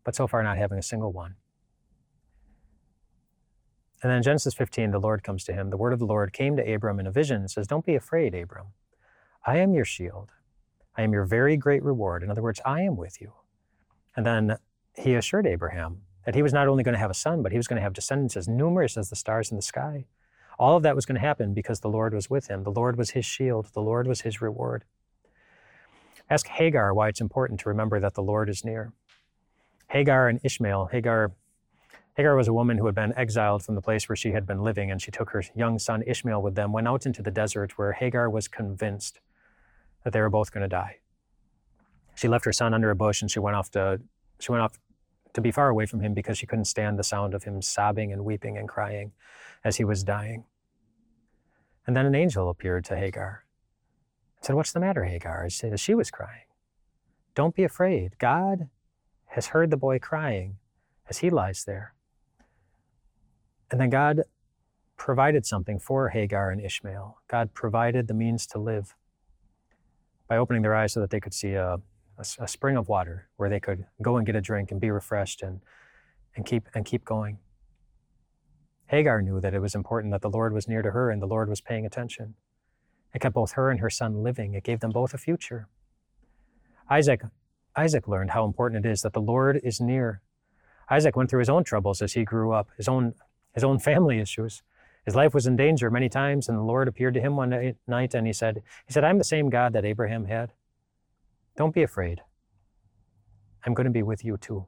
but 0.04 0.14
so 0.14 0.28
far 0.28 0.44
not 0.44 0.58
having 0.58 0.78
a 0.78 0.84
single 0.84 1.14
one. 1.14 1.36
And 4.02 4.12
then 4.12 4.22
Genesis 4.22 4.54
15, 4.54 4.92
the 4.92 5.00
Lord 5.00 5.24
comes 5.24 5.46
to 5.46 5.54
him. 5.54 5.70
The 5.70 5.78
word 5.78 5.94
of 5.94 6.00
the 6.00 6.06
Lord 6.06 6.34
came 6.34 6.58
to 6.58 6.74
Abram 6.74 7.00
in 7.00 7.08
a 7.08 7.12
vision 7.12 7.38
and 7.38 7.50
says, 7.50 7.66
Don't 7.66 7.86
be 7.86 7.96
afraid, 7.96 8.36
Abram. 8.36 8.74
I 9.48 9.60
am 9.60 9.74
your 9.74 9.86
shield. 9.86 10.32
I 10.98 11.04
am 11.04 11.14
your 11.14 11.24
very 11.24 11.56
great 11.56 11.82
reward. 11.82 12.24
In 12.24 12.30
other 12.30 12.42
words, 12.42 12.60
I 12.66 12.82
am 12.82 12.98
with 12.98 13.22
you. 13.22 13.32
And 14.18 14.26
then 14.26 14.58
he 14.94 15.16
assured 15.16 15.48
Abraham 15.48 16.02
that 16.26 16.36
he 16.36 16.44
was 16.44 16.52
not 16.52 16.68
only 16.68 16.84
going 16.84 16.92
to 16.92 17.00
have 17.00 17.10
a 17.10 17.14
son, 17.14 17.42
but 17.42 17.54
he 17.54 17.58
was 17.58 17.70
going 17.70 17.78
to 17.78 17.84
have 17.84 17.94
descendants 17.94 18.36
as 18.36 18.50
numerous 18.50 18.98
as 18.98 19.10
the 19.10 19.16
stars 19.16 19.50
in 19.50 19.56
the 19.56 19.64
sky. 19.64 20.08
All 20.60 20.76
of 20.76 20.84
that 20.84 20.98
was 20.98 21.06
going 21.06 21.16
to 21.16 21.26
happen 21.26 21.54
because 21.54 21.80
the 21.80 21.88
Lord 21.88 22.14
was 22.14 22.30
with 22.30 22.48
him. 22.48 22.64
The 22.64 22.70
Lord 22.70 22.98
was 22.98 23.12
his 23.12 23.26
shield. 23.26 23.70
The 23.74 23.82
Lord 23.82 24.08
was 24.08 24.22
his 24.22 24.42
reward. 24.42 24.84
Ask 26.30 26.48
Hagar 26.48 26.94
why 26.94 27.10
it's 27.10 27.22
important 27.22 27.60
to 27.62 27.70
remember 27.70 28.00
that 28.00 28.14
the 28.14 28.24
Lord 28.24 28.50
is 28.50 28.64
near. 28.64 28.94
Hagar 29.90 30.28
and 30.28 30.40
Ishmael. 30.44 30.88
Hagar, 30.88 31.34
Hagar 32.16 32.36
was 32.36 32.48
a 32.48 32.54
woman 32.54 32.78
who 32.78 32.86
had 32.86 32.96
been 32.96 33.14
exiled 33.18 33.64
from 33.64 33.76
the 33.76 33.82
place 33.82 34.08
where 34.08 34.16
she 34.16 34.32
had 34.32 34.46
been 34.46 34.64
living, 34.64 34.90
and 34.90 35.02
she 35.02 35.12
took 35.12 35.32
her 35.32 35.44
young 35.56 35.78
son 35.80 36.04
Ishmael 36.08 36.42
with 36.42 36.56
them, 36.56 36.72
went 36.72 36.88
out 36.88 37.06
into 37.06 37.22
the 37.22 37.32
desert 37.32 37.78
where 37.78 37.92
Hagar 37.92 38.30
was 38.30 38.48
convinced 38.48 39.20
that 40.04 40.14
they 40.14 40.22
were 40.22 40.30
both 40.30 40.52
going 40.52 40.64
to 40.64 40.68
die. 40.68 40.98
She 42.16 42.28
left 42.28 42.46
her 42.46 42.54
son 42.54 42.74
under 42.74 42.90
a 42.90 42.96
bush 42.96 43.22
and 43.22 43.30
she 43.30 43.40
went 43.40 43.56
off 43.56 43.72
to 43.72 44.00
she 44.40 44.52
went 44.52 44.62
off 44.62 44.80
to 45.34 45.42
be 45.42 45.52
far 45.52 45.70
away 45.70 45.86
from 45.86 46.02
him 46.02 46.14
because 46.14 46.38
she 46.38 46.46
couldn't 46.46 46.66
stand 46.66 47.00
the 47.00 47.04
sound 47.04 47.34
of 47.34 47.44
him 47.44 47.62
sobbing 47.62 48.12
and 48.12 48.24
weeping 48.24 48.58
and 48.58 48.70
crying 48.70 49.14
as 49.64 49.78
he 49.78 49.84
was 49.84 50.04
dying. 50.04 50.46
And 51.88 51.96
then 51.96 52.06
an 52.06 52.16
angel 52.16 52.50
appeared 52.50 52.86
to 52.86 52.98
Hagar 52.98 53.43
said, 54.46 54.56
What's 54.56 54.74
the 54.74 54.80
matter, 54.80 55.06
Hagar? 55.06 55.50
She 55.50 55.58
said, 55.58 55.80
She 55.80 55.96
was 55.96 56.12
crying. 56.12 56.46
Don't 57.36 57.56
be 57.56 57.64
afraid. 57.64 58.18
God 58.20 58.70
has 59.28 59.48
heard 59.48 59.72
the 59.72 59.78
boy 59.78 60.00
crying 60.00 60.58
as 61.10 61.20
he 61.20 61.30
lies 61.30 61.64
there. 61.66 61.94
And 63.72 63.82
then 63.82 63.90
God 63.90 64.22
provided 64.98 65.46
something 65.46 65.80
for 65.80 66.10
Hagar 66.10 66.52
and 66.52 66.62
Ishmael. 66.62 67.18
God 67.28 67.54
provided 67.54 68.08
the 68.08 68.14
means 68.14 68.46
to 68.48 68.60
live 68.60 68.96
by 70.28 70.38
opening 70.38 70.62
their 70.62 70.76
eyes 70.76 70.94
so 70.94 71.00
that 71.00 71.10
they 71.10 71.20
could 71.20 71.34
see 71.34 71.54
a, 71.54 71.76
a, 72.18 72.26
a 72.40 72.48
spring 72.48 72.78
of 72.78 72.88
water 72.88 73.30
where 73.38 73.50
they 73.50 73.60
could 73.60 73.86
go 74.02 74.18
and 74.18 74.26
get 74.26 74.36
a 74.36 74.42
drink 74.42 74.72
and 74.72 74.80
be 74.80 74.92
refreshed 74.92 75.42
and, 75.42 75.62
and, 76.36 76.46
keep, 76.46 76.70
and 76.76 76.86
keep 76.86 77.04
going. 77.04 77.40
Hagar 78.88 79.22
knew 79.22 79.42
that 79.42 79.54
it 79.54 79.60
was 79.60 79.74
important 79.74 80.12
that 80.12 80.22
the 80.22 80.30
Lord 80.30 80.54
was 80.54 80.68
near 80.68 80.84
to 80.84 80.92
her 80.92 81.10
and 81.10 81.22
the 81.22 81.26
Lord 81.26 81.50
was 81.50 81.62
paying 81.62 81.86
attention. 81.86 82.36
It 83.14 83.22
kept 83.22 83.36
both 83.36 83.54
her 83.54 83.70
and 83.70 83.80
her 83.80 83.90
son 83.90 84.24
living. 84.24 84.54
It 84.54 84.64
gave 84.64 84.80
them 84.80 84.92
both 84.92 85.14
a 85.14 85.18
future. 85.18 85.68
Isaac, 86.90 87.22
Isaac 87.76 88.08
learned 88.08 88.32
how 88.32 88.46
important 88.46 88.86
it 88.86 88.90
is 88.90 89.02
that 89.02 89.14
the 89.14 89.22
Lord 89.22 89.60
is 89.64 89.80
near. 89.80 90.22
Isaac 90.90 91.16
went 91.16 91.30
through 91.30 91.40
his 91.40 91.50
own 91.50 91.64
troubles 91.64 92.02
as 92.02 92.14
he 92.14 92.24
grew 92.24 92.52
up, 92.52 92.70
his 92.78 92.88
own, 92.88 93.14
his 93.54 93.64
own 93.64 93.80
family 93.80 94.20
issues. 94.20 94.64
His 95.06 95.16
life 95.16 95.34
was 95.34 95.48
in 95.48 95.56
danger 95.56 95.90
many 95.90 96.10
times, 96.10 96.48
and 96.48 96.58
the 96.58 96.64
Lord 96.64 96.88
appeared 96.88 97.14
to 97.16 97.22
him 97.22 97.36
one 97.36 97.76
night 97.88 98.14
and 98.14 98.26
he 98.26 98.34
said, 98.34 98.62
He 98.86 98.94
said, 98.94 99.04
I'm 99.04 99.18
the 99.18 99.24
same 99.24 99.50
God 99.50 99.74
that 99.74 99.86
Abraham 99.86 100.26
had. 100.26 100.54
Don't 101.56 101.74
be 101.74 101.84
afraid. 101.84 102.22
I'm 103.66 103.74
going 103.74 103.86
to 103.86 103.92
be 103.92 104.04
with 104.04 104.26
you 104.26 104.38
too. 104.38 104.66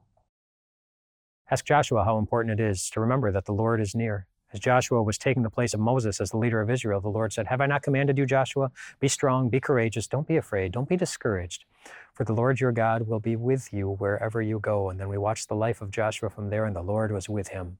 Ask 1.50 1.64
Joshua 1.64 2.04
how 2.04 2.18
important 2.18 2.60
it 2.60 2.64
is 2.64 2.90
to 2.90 3.00
remember 3.00 3.30
that 3.32 3.44
the 3.44 3.52
Lord 3.52 3.80
is 3.80 3.94
near. 3.94 4.26
As 4.56 4.60
Joshua 4.60 5.02
was 5.02 5.18
taking 5.18 5.42
the 5.42 5.50
place 5.50 5.74
of 5.74 5.80
Moses 5.80 6.18
as 6.18 6.30
the 6.30 6.38
leader 6.38 6.62
of 6.62 6.70
Israel, 6.70 7.02
the 7.02 7.10
Lord 7.10 7.30
said, 7.30 7.46
Have 7.48 7.60
I 7.60 7.66
not 7.66 7.82
commanded 7.82 8.16
you, 8.16 8.24
Joshua? 8.24 8.70
Be 9.00 9.06
strong, 9.06 9.50
be 9.50 9.60
courageous, 9.60 10.06
don't 10.06 10.26
be 10.26 10.38
afraid, 10.38 10.72
don't 10.72 10.88
be 10.88 10.96
discouraged, 10.96 11.66
for 12.14 12.24
the 12.24 12.32
Lord 12.32 12.58
your 12.58 12.72
God 12.72 13.06
will 13.06 13.20
be 13.20 13.36
with 13.36 13.70
you 13.70 13.90
wherever 13.90 14.40
you 14.40 14.58
go. 14.58 14.88
And 14.88 14.98
then 14.98 15.10
we 15.10 15.18
watched 15.18 15.50
the 15.50 15.54
life 15.54 15.82
of 15.82 15.90
Joshua 15.90 16.30
from 16.30 16.48
there, 16.48 16.64
and 16.64 16.74
the 16.74 16.80
Lord 16.80 17.12
was 17.12 17.28
with 17.28 17.48
him. 17.48 17.76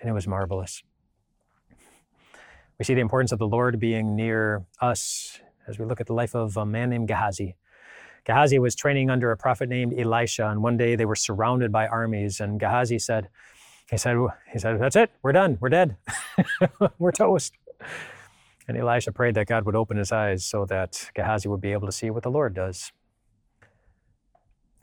And 0.00 0.08
it 0.08 0.14
was 0.14 0.26
marvelous. 0.26 0.82
We 2.78 2.86
see 2.86 2.94
the 2.94 3.02
importance 3.02 3.32
of 3.32 3.38
the 3.38 3.46
Lord 3.46 3.78
being 3.78 4.16
near 4.16 4.64
us 4.80 5.38
as 5.68 5.78
we 5.78 5.84
look 5.84 6.00
at 6.00 6.06
the 6.06 6.14
life 6.14 6.34
of 6.34 6.56
a 6.56 6.64
man 6.64 6.88
named 6.88 7.08
Gehazi. 7.08 7.56
Gehazi 8.24 8.58
was 8.58 8.74
training 8.74 9.10
under 9.10 9.32
a 9.32 9.36
prophet 9.36 9.68
named 9.68 9.92
Elisha, 9.92 10.48
and 10.48 10.62
one 10.62 10.78
day 10.78 10.96
they 10.96 11.04
were 11.04 11.14
surrounded 11.14 11.70
by 11.70 11.86
armies, 11.86 12.40
and 12.40 12.58
Gehazi 12.58 12.98
said, 12.98 13.28
he 13.92 13.98
said, 13.98 14.16
he 14.50 14.58
said, 14.58 14.80
that's 14.80 14.96
it, 14.96 15.10
we're 15.22 15.32
done, 15.32 15.58
we're 15.60 15.68
dead, 15.68 15.98
we're 16.98 17.12
toast. 17.12 17.52
And 18.66 18.78
Elisha 18.78 19.12
prayed 19.12 19.34
that 19.34 19.46
God 19.46 19.66
would 19.66 19.76
open 19.76 19.98
his 19.98 20.10
eyes 20.10 20.46
so 20.46 20.64
that 20.64 21.10
Gehazi 21.14 21.46
would 21.46 21.60
be 21.60 21.72
able 21.72 21.86
to 21.86 21.92
see 21.92 22.08
what 22.08 22.22
the 22.22 22.30
Lord 22.30 22.54
does. 22.54 22.90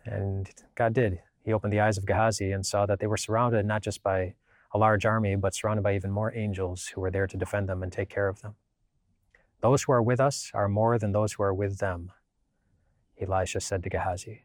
And 0.05 0.47
God 0.75 0.93
did. 0.93 1.21
He 1.43 1.51
opened 1.51 1.73
the 1.73 1.79
eyes 1.79 1.97
of 1.97 2.05
Gehazi 2.05 2.51
and 2.51 2.63
saw 2.63 2.85
that 2.85 2.99
they 2.99 3.07
were 3.07 3.17
surrounded 3.17 3.65
not 3.65 3.81
just 3.81 4.03
by 4.03 4.35
a 4.75 4.77
large 4.77 5.07
army, 5.07 5.35
but 5.35 5.55
surrounded 5.55 5.81
by 5.81 5.95
even 5.95 6.11
more 6.11 6.31
angels 6.35 6.91
who 6.93 7.01
were 7.01 7.09
there 7.09 7.25
to 7.25 7.35
defend 7.37 7.67
them 7.67 7.81
and 7.81 7.91
take 7.91 8.09
care 8.09 8.27
of 8.27 8.41
them. 8.41 8.53
Those 9.61 9.83
who 9.83 9.91
are 9.91 10.03
with 10.03 10.19
us 10.19 10.51
are 10.53 10.69
more 10.69 10.99
than 10.99 11.13
those 11.13 11.33
who 11.33 11.41
are 11.41 11.53
with 11.53 11.79
them, 11.79 12.11
Elisha 13.19 13.59
said 13.59 13.81
to 13.81 13.89
Gehazi. 13.89 14.43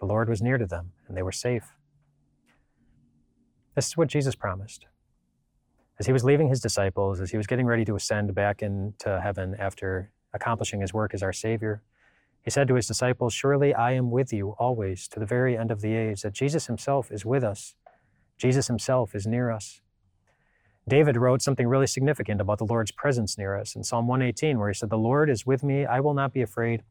The 0.00 0.06
Lord 0.06 0.28
was 0.28 0.42
near 0.42 0.58
to 0.58 0.66
them, 0.66 0.92
and 1.08 1.16
they 1.16 1.22
were 1.22 1.32
safe. 1.32 1.72
This 3.80 3.86
is 3.86 3.96
what 3.96 4.08
Jesus 4.08 4.34
promised. 4.34 4.84
As 5.98 6.04
he 6.04 6.12
was 6.12 6.22
leaving 6.22 6.50
his 6.50 6.60
disciples, 6.60 7.18
as 7.18 7.30
he 7.30 7.38
was 7.38 7.46
getting 7.46 7.64
ready 7.64 7.82
to 7.86 7.94
ascend 7.94 8.34
back 8.34 8.60
into 8.60 9.18
heaven 9.22 9.56
after 9.58 10.12
accomplishing 10.34 10.82
his 10.82 10.92
work 10.92 11.14
as 11.14 11.22
our 11.22 11.32
Savior, 11.32 11.80
he 12.44 12.50
said 12.50 12.68
to 12.68 12.74
his 12.74 12.86
disciples, 12.86 13.32
Surely 13.32 13.72
I 13.72 13.92
am 13.92 14.10
with 14.10 14.34
you 14.34 14.50
always 14.58 15.08
to 15.08 15.18
the 15.18 15.24
very 15.24 15.56
end 15.56 15.70
of 15.70 15.80
the 15.80 15.94
age, 15.94 16.20
that 16.20 16.34
Jesus 16.34 16.66
himself 16.66 17.10
is 17.10 17.24
with 17.24 17.42
us. 17.42 17.74
Jesus 18.36 18.66
himself 18.66 19.14
is 19.14 19.26
near 19.26 19.50
us. 19.50 19.80
David 20.86 21.16
wrote 21.16 21.40
something 21.40 21.66
really 21.66 21.86
significant 21.86 22.42
about 22.42 22.58
the 22.58 22.66
Lord's 22.66 22.92
presence 22.92 23.38
near 23.38 23.56
us 23.56 23.74
in 23.74 23.82
Psalm 23.82 24.06
118, 24.06 24.58
where 24.58 24.68
he 24.68 24.74
said, 24.74 24.90
The 24.90 24.98
Lord 24.98 25.30
is 25.30 25.46
with 25.46 25.64
me, 25.64 25.86
I 25.86 26.00
will 26.00 26.12
not 26.12 26.34
be 26.34 26.42
afraid. 26.42 26.82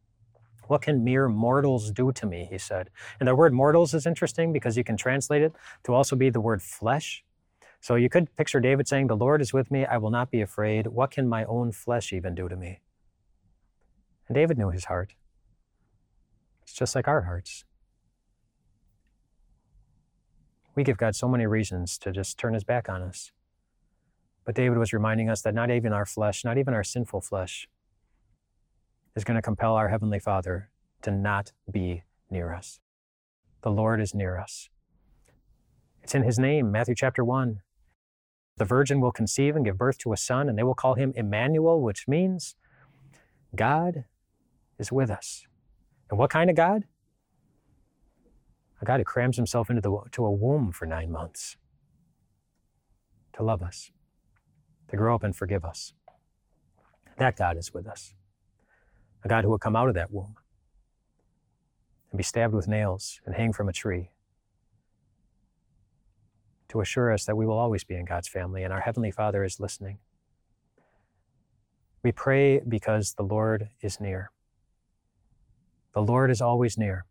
What 0.70 0.84
can 0.84 1.04
mere 1.04 1.28
mortals 1.28 1.92
do 1.92 2.12
to 2.12 2.28
me? 2.28 2.48
He 2.48 2.60
said. 2.60 2.92
And 3.20 3.28
the 3.28 3.36
word 3.36 3.54
mortals 3.54 3.96
is 3.96 4.06
interesting 4.06 4.54
because 4.54 4.78
you 4.78 4.84
can 4.84 4.98
translate 4.98 5.42
it 5.42 5.52
to 5.84 5.96
also 5.96 6.16
be 6.16 6.30
the 6.30 6.40
word 6.40 6.62
flesh. 6.62 7.24
So 7.82 7.96
you 7.96 8.08
could 8.08 8.36
picture 8.36 8.60
David 8.60 8.88
saying, 8.88 9.08
The 9.08 9.18
Lord 9.18 9.42
is 9.42 9.52
with 9.52 9.72
me, 9.72 9.88
I 9.88 9.98
will 9.98 10.12
not 10.12 10.30
be 10.30 10.42
afraid. 10.42 10.86
What 10.86 11.10
can 11.10 11.28
my 11.28 11.44
own 11.46 11.72
flesh 11.72 12.14
even 12.14 12.36
do 12.36 12.48
to 12.48 12.56
me? 12.56 12.82
And 14.28 14.36
David 14.36 14.60
knew 14.60 14.70
his 14.70 14.86
heart. 14.86 15.16
It's 16.62 16.74
just 16.74 16.94
like 16.94 17.08
our 17.08 17.22
hearts. 17.22 17.66
We 20.76 20.84
give 20.84 20.98
God 20.98 21.16
so 21.16 21.28
many 21.28 21.48
reasons 21.48 21.98
to 21.98 22.12
just 22.12 22.38
turn 22.38 22.54
his 22.54 22.64
back 22.64 22.88
on 22.88 23.02
us. 23.02 23.32
But 24.46 24.54
David 24.54 24.78
was 24.78 24.94
reminding 24.94 25.32
us 25.32 25.42
that 25.42 25.56
not 25.56 25.72
even 25.72 25.94
our 25.94 26.06
flesh, 26.06 26.46
not 26.46 26.60
even 26.60 26.76
our 26.76 26.84
sinful 26.84 27.22
flesh, 27.22 27.68
is 29.16 29.24
going 29.24 29.36
to 29.36 29.42
compel 29.42 29.76
our 29.76 29.90
Heavenly 29.90 30.20
Father 30.20 30.70
to 31.02 31.12
not 31.12 31.52
be 31.70 32.04
near 32.30 32.54
us. 32.54 32.80
The 33.62 33.72
Lord 33.72 34.02
is 34.02 34.14
near 34.14 34.38
us. 34.38 34.70
It's 36.04 36.16
in 36.16 36.24
His 36.24 36.40
name, 36.40 36.72
Matthew 36.72 36.96
chapter 36.96 37.24
1. 37.24 37.62
The 38.58 38.66
virgin 38.66 39.00
will 39.00 39.12
conceive 39.12 39.56
and 39.56 39.66
give 39.66 39.78
birth 39.78 39.98
to 40.00 40.14
a 40.14 40.18
son, 40.18 40.50
and 40.50 40.58
they 40.58 40.64
will 40.64 40.76
call 40.76 40.96
him 40.96 41.14
Emmanuel, 41.16 41.82
which 41.82 42.08
means 42.08 42.56
God 43.56 44.04
is 44.78 44.92
with 44.92 45.10
us. 45.10 45.46
And 46.10 46.20
what 46.20 46.30
kind 46.30 46.50
of 46.50 46.56
God? 46.56 46.84
A 48.82 48.86
God 48.86 49.00
who 49.00 49.06
crams 49.06 49.38
himself 49.38 49.70
into 49.70 49.82
the, 49.82 49.98
to 50.12 50.26
a 50.26 50.32
womb 50.32 50.72
for 50.72 50.86
nine 50.86 51.12
months 51.12 51.58
to 53.34 53.44
love 53.44 53.62
us, 53.62 53.92
to 54.90 54.98
grow 54.98 55.16
up 55.16 55.24
and 55.24 55.34
forgive 55.34 55.64
us. 55.64 55.94
That 57.18 57.38
God 57.38 57.58
is 57.58 57.74
with 57.74 57.88
us 57.88 58.14
a 59.24 59.28
God 59.28 59.44
who 59.44 59.50
will 59.50 59.60
come 59.60 59.76
out 59.76 59.90
of 59.90 59.96
that 59.96 60.12
womb 60.12 60.36
and 62.12 62.18
be 62.18 62.24
stabbed 62.24 62.54
with 62.54 62.68
nails 62.68 63.20
and 63.26 63.36
hang 63.36 63.54
from 63.54 63.70
a 63.70 63.74
tree 63.74 64.12
to 66.70 66.82
assure 66.82 67.12
us 67.12 67.26
that 67.26 67.36
we 67.36 67.46
will 67.46 67.58
always 67.58 67.84
be 67.84 67.96
in 67.96 68.06
God's 68.06 68.28
family 68.28 68.64
and 68.64 68.72
our 68.72 68.82
Heavenly 68.82 69.12
Father 69.12 69.44
is 69.44 69.60
listening. 69.60 69.98
We 72.04 72.12
pray 72.12 72.60
because 72.60 73.14
the 73.14 73.24
Lord 73.24 73.70
is 73.82 74.00
near. 74.00 74.32
The 75.94 76.02
Lord 76.02 76.32
is 76.32 76.42
always 76.42 76.78
near. 76.78 77.06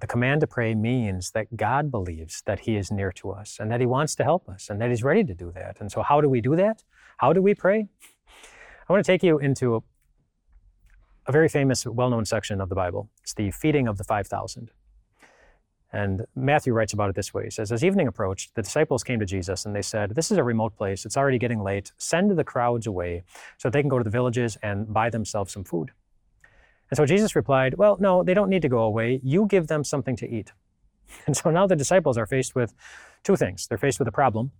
The 0.00 0.06
command 0.06 0.40
to 0.42 0.46
pray 0.46 0.74
means 0.74 1.30
that 1.30 1.56
God 1.56 1.90
believes 1.90 2.42
that 2.44 2.60
He 2.60 2.76
is 2.76 2.90
near 2.90 3.12
to 3.12 3.30
us 3.30 3.58
and 3.60 3.70
that 3.70 3.80
He 3.80 3.86
wants 3.86 4.14
to 4.16 4.24
help 4.24 4.48
us 4.48 4.68
and 4.68 4.80
that 4.80 4.90
He's 4.90 5.02
ready 5.02 5.24
to 5.24 5.34
do 5.34 5.52
that. 5.52 5.76
And 5.80 5.90
so, 5.90 6.02
how 6.02 6.20
do 6.20 6.28
we 6.28 6.40
do 6.40 6.56
that? 6.56 6.82
How 7.18 7.32
do 7.32 7.40
we 7.40 7.54
pray? 7.54 7.88
I 8.88 8.92
want 8.92 9.04
to 9.04 9.10
take 9.10 9.22
you 9.22 9.38
into 9.38 9.82
a 11.26 11.32
very 11.32 11.48
famous, 11.48 11.84
well 11.86 12.10
known 12.10 12.24
section 12.24 12.60
of 12.60 12.68
the 12.68 12.74
Bible. 12.74 13.10
It's 13.22 13.34
the 13.34 13.50
feeding 13.50 13.88
of 13.88 13.98
the 13.98 14.04
5,000. 14.04 14.70
And 15.92 16.26
Matthew 16.34 16.72
writes 16.72 16.92
about 16.92 17.10
it 17.10 17.16
this 17.16 17.32
way 17.32 17.44
He 17.44 17.50
says, 17.50 17.72
As 17.72 17.84
evening 17.84 18.06
approached, 18.06 18.54
the 18.54 18.62
disciples 18.62 19.02
came 19.02 19.18
to 19.20 19.26
Jesus 19.26 19.64
and 19.64 19.74
they 19.74 19.82
said, 19.82 20.10
This 20.14 20.30
is 20.30 20.38
a 20.38 20.44
remote 20.44 20.76
place. 20.76 21.04
It's 21.04 21.16
already 21.16 21.38
getting 21.38 21.62
late. 21.62 21.92
Send 21.96 22.30
the 22.36 22.44
crowds 22.44 22.86
away 22.86 23.24
so 23.58 23.70
they 23.70 23.80
can 23.80 23.88
go 23.88 23.98
to 23.98 24.04
the 24.04 24.10
villages 24.10 24.56
and 24.62 24.92
buy 24.92 25.10
themselves 25.10 25.52
some 25.52 25.64
food. 25.64 25.92
And 26.90 26.96
so 26.96 27.06
Jesus 27.06 27.34
replied, 27.34 27.74
Well, 27.74 27.96
no, 28.00 28.22
they 28.22 28.34
don't 28.34 28.50
need 28.50 28.62
to 28.62 28.68
go 28.68 28.80
away. 28.80 29.20
You 29.22 29.46
give 29.46 29.68
them 29.68 29.84
something 29.84 30.16
to 30.16 30.28
eat. 30.28 30.52
And 31.26 31.36
so 31.36 31.52
now 31.52 31.68
the 31.68 31.76
disciples 31.76 32.18
are 32.18 32.26
faced 32.26 32.56
with 32.56 32.74
two 33.22 33.36
things. 33.36 33.68
They're 33.68 33.78
faced 33.78 34.00
with 34.00 34.08
a 34.08 34.12
problem. 34.12 34.50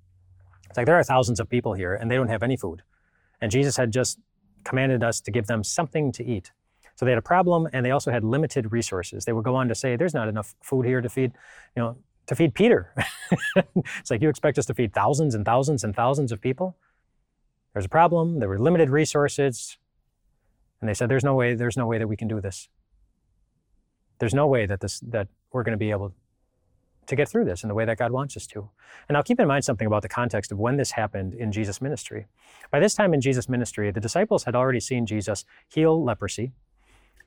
It's 0.69 0.77
like 0.77 0.87
there 0.87 0.95
are 0.95 1.03
thousands 1.03 1.41
of 1.41 1.49
people 1.49 1.75
here 1.75 1.95
and 1.95 2.09
they 2.09 2.15
don't 2.15 2.29
have 2.29 2.45
any 2.45 2.57
food. 2.57 2.83
And 3.41 3.51
Jesus 3.51 3.77
had 3.77 3.93
just 3.93 4.21
commanded 4.63 5.03
us 5.03 5.21
to 5.23 5.31
give 5.31 5.49
them 5.49 5.65
something 5.65 6.13
to 6.13 6.25
eat. 6.25 6.53
So 6.97 7.05
they 7.05 7.13
had 7.13 7.19
a 7.19 7.23
problem 7.23 7.69
and 7.73 7.85
they 7.85 7.91
also 7.91 8.11
had 8.11 8.25
limited 8.25 8.73
resources. 8.73 9.25
They 9.25 9.33
would 9.33 9.45
go 9.45 9.55
on 9.55 9.69
to 9.69 9.75
say, 9.75 9.97
there's 9.97 10.15
not 10.15 10.29
enough 10.29 10.55
food 10.63 10.87
here 10.87 11.01
to 11.01 11.09
feed, 11.09 11.33
you 11.77 11.83
know, 11.83 11.97
to 12.27 12.35
feed 12.35 12.55
Peter. 12.55 12.93
it's 13.77 14.11
like 14.11 14.23
you 14.23 14.29
expect 14.29 14.59
us 14.59 14.67
to 14.67 14.75
feed 14.75 14.93
thousands 14.93 15.35
and 15.35 15.45
thousands 15.45 15.85
and 15.85 15.95
thousands 15.95 16.33
of 16.33 16.41
people. 16.41 16.77
There's 17.73 17.85
a 17.85 17.91
problem. 17.91 18.41
There 18.41 18.49
were 18.49 18.59
limited 18.59 18.91
resources. 18.91 19.77
And 20.81 20.89
they 20.89 20.95
said, 20.95 21.09
there's 21.09 21.25
no 21.25 21.35
way, 21.35 21.55
there's 21.55 21.77
no 21.77 21.87
way 21.87 21.99
that 21.99 22.09
we 22.09 22.17
can 22.17 22.29
do 22.29 22.41
this. 22.41 22.69
There's 24.19 24.35
no 24.35 24.47
way 24.47 24.65
that 24.67 24.81
this 24.81 25.01
that 25.01 25.29
we're 25.53 25.63
going 25.63 25.73
to 25.73 25.79
be 25.79 25.91
able 25.91 26.15
to 27.07 27.17
get 27.17 27.29
through 27.29 27.45
this 27.45 27.63
in 27.63 27.69
the 27.69 27.75
way 27.75 27.85
that 27.85 27.99
God 27.99 28.11
wants 28.13 28.37
us 28.37 28.47
to. 28.49 28.71
And 29.09 29.15
now 29.15 29.23
keep 29.23 29.39
in 29.39 29.47
mind 29.47 29.65
something 29.65 29.87
about 29.87 30.03
the 30.03 30.09
context 30.09 30.51
of 30.51 30.59
when 30.59 30.77
this 30.77 30.93
happened 30.93 31.35
in 31.35 31.53
Jesus' 31.53 31.81
ministry. 31.81 32.27
By 32.71 32.81
this 32.81 32.95
time 32.95 33.15
in 33.15 33.21
Jesus' 33.21 33.49
ministry, 33.49 33.91
the 33.91 34.01
disciples 34.01 34.45
had 34.45 34.55
already 34.57 34.81
seen 34.81 35.07
Jesus 35.07 35.45
heal 35.69 36.03
leprosy, 36.03 36.53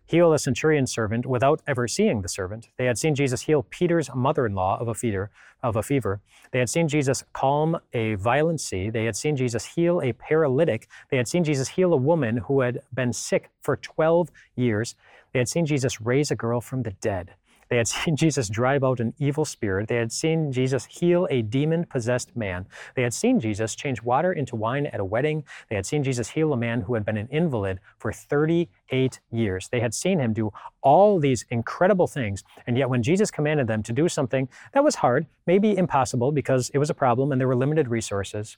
heal 0.06 0.34
a 0.34 0.40
centurion's 0.40 0.92
servant 0.92 1.26
without 1.26 1.62
ever 1.68 1.88
seeing 1.88 2.22
the 2.22 2.30
servant. 2.30 2.70
They 2.78 2.86
had 2.86 2.98
seen 2.98 3.14
Jesus 3.14 3.42
heal 3.42 3.68
Peter's 3.70 4.10
mother-in-law 4.14 4.80
of 4.80 4.88
a 4.88 4.96
fever, 4.96 5.30
of 5.62 5.76
a 5.76 5.84
fever. 5.84 6.20
They 6.52 6.58
had 6.58 6.70
seen 6.70 6.88
Jesus 6.88 7.24
calm 7.34 7.78
a 7.94 8.16
violent 8.16 8.60
sea. 8.60 8.90
They 8.90 9.06
had 9.06 9.16
seen 9.16 9.36
Jesus 9.36 9.66
heal 9.66 10.02
a 10.02 10.14
paralytic. 10.14 10.88
They 11.12 11.18
had 11.18 11.28
seen 11.28 11.44
Jesus 11.44 11.68
heal 11.68 11.94
a 11.94 11.98
woman 11.98 12.38
who 12.38 12.62
had 12.62 12.82
been 12.92 13.14
sick 13.14 13.52
for 13.62 13.76
12 13.78 14.32
years. 14.56 14.96
They 15.32 15.40
had 15.40 15.48
seen 15.48 15.68
Jesus 15.68 16.02
raise 16.02 16.32
a 16.32 16.36
girl 16.36 16.60
from 16.60 16.82
the 16.82 16.92
dead. 16.92 17.36
They 17.70 17.78
had 17.78 17.88
seen 17.88 18.16
Jesus 18.16 18.50
drive 18.50 18.84
out 18.84 19.00
an 19.00 19.14
evil 19.18 19.46
spirit. 19.46 19.88
They 19.88 19.96
had 19.96 20.12
seen 20.12 20.52
Jesus 20.52 20.86
heal 20.86 21.28
a 21.30 21.42
demon 21.42 21.86
possessed 21.86 22.36
man. 22.36 22.66
They 22.96 23.04
had 23.04 23.14
seen 23.14 23.40
Jesus 23.40 23.76
change 23.76 24.02
water 24.02 24.34
into 24.34 24.56
wine 24.56 24.88
at 24.88 25.00
a 25.00 25.06
wedding. 25.06 25.44
They 25.70 25.76
had 25.76 25.86
seen 25.86 26.04
Jesus 26.04 26.30
heal 26.30 26.54
a 26.54 26.58
man 26.58 26.82
who 26.82 26.94
had 26.96 27.06
been 27.06 27.18
an 27.18 27.28
invalid 27.32 27.80
for 27.98 28.12
38 28.12 29.20
years. 29.32 29.70
They 29.70 29.80
had 29.80 29.94
seen 29.94 30.20
him 30.20 30.34
do 30.34 30.52
all 30.82 31.20
these 31.20 31.46
incredible 31.50 32.08
things. 32.08 32.44
And 32.68 32.78
yet, 32.78 32.90
when 32.90 33.04
Jesus 33.04 33.32
commanded 33.32 33.68
them 33.68 33.84
to 33.84 33.94
do 33.94 34.10
something 34.10 34.50
that 34.74 34.84
was 34.84 34.96
hard, 34.96 35.28
maybe 35.46 35.78
impossible 35.78 36.32
because 36.32 36.70
it 36.74 36.78
was 36.78 36.90
a 36.90 36.94
problem 36.94 37.32
and 37.32 37.40
there 37.40 37.48
were 37.48 37.56
limited 37.56 37.88
resources, 37.88 38.58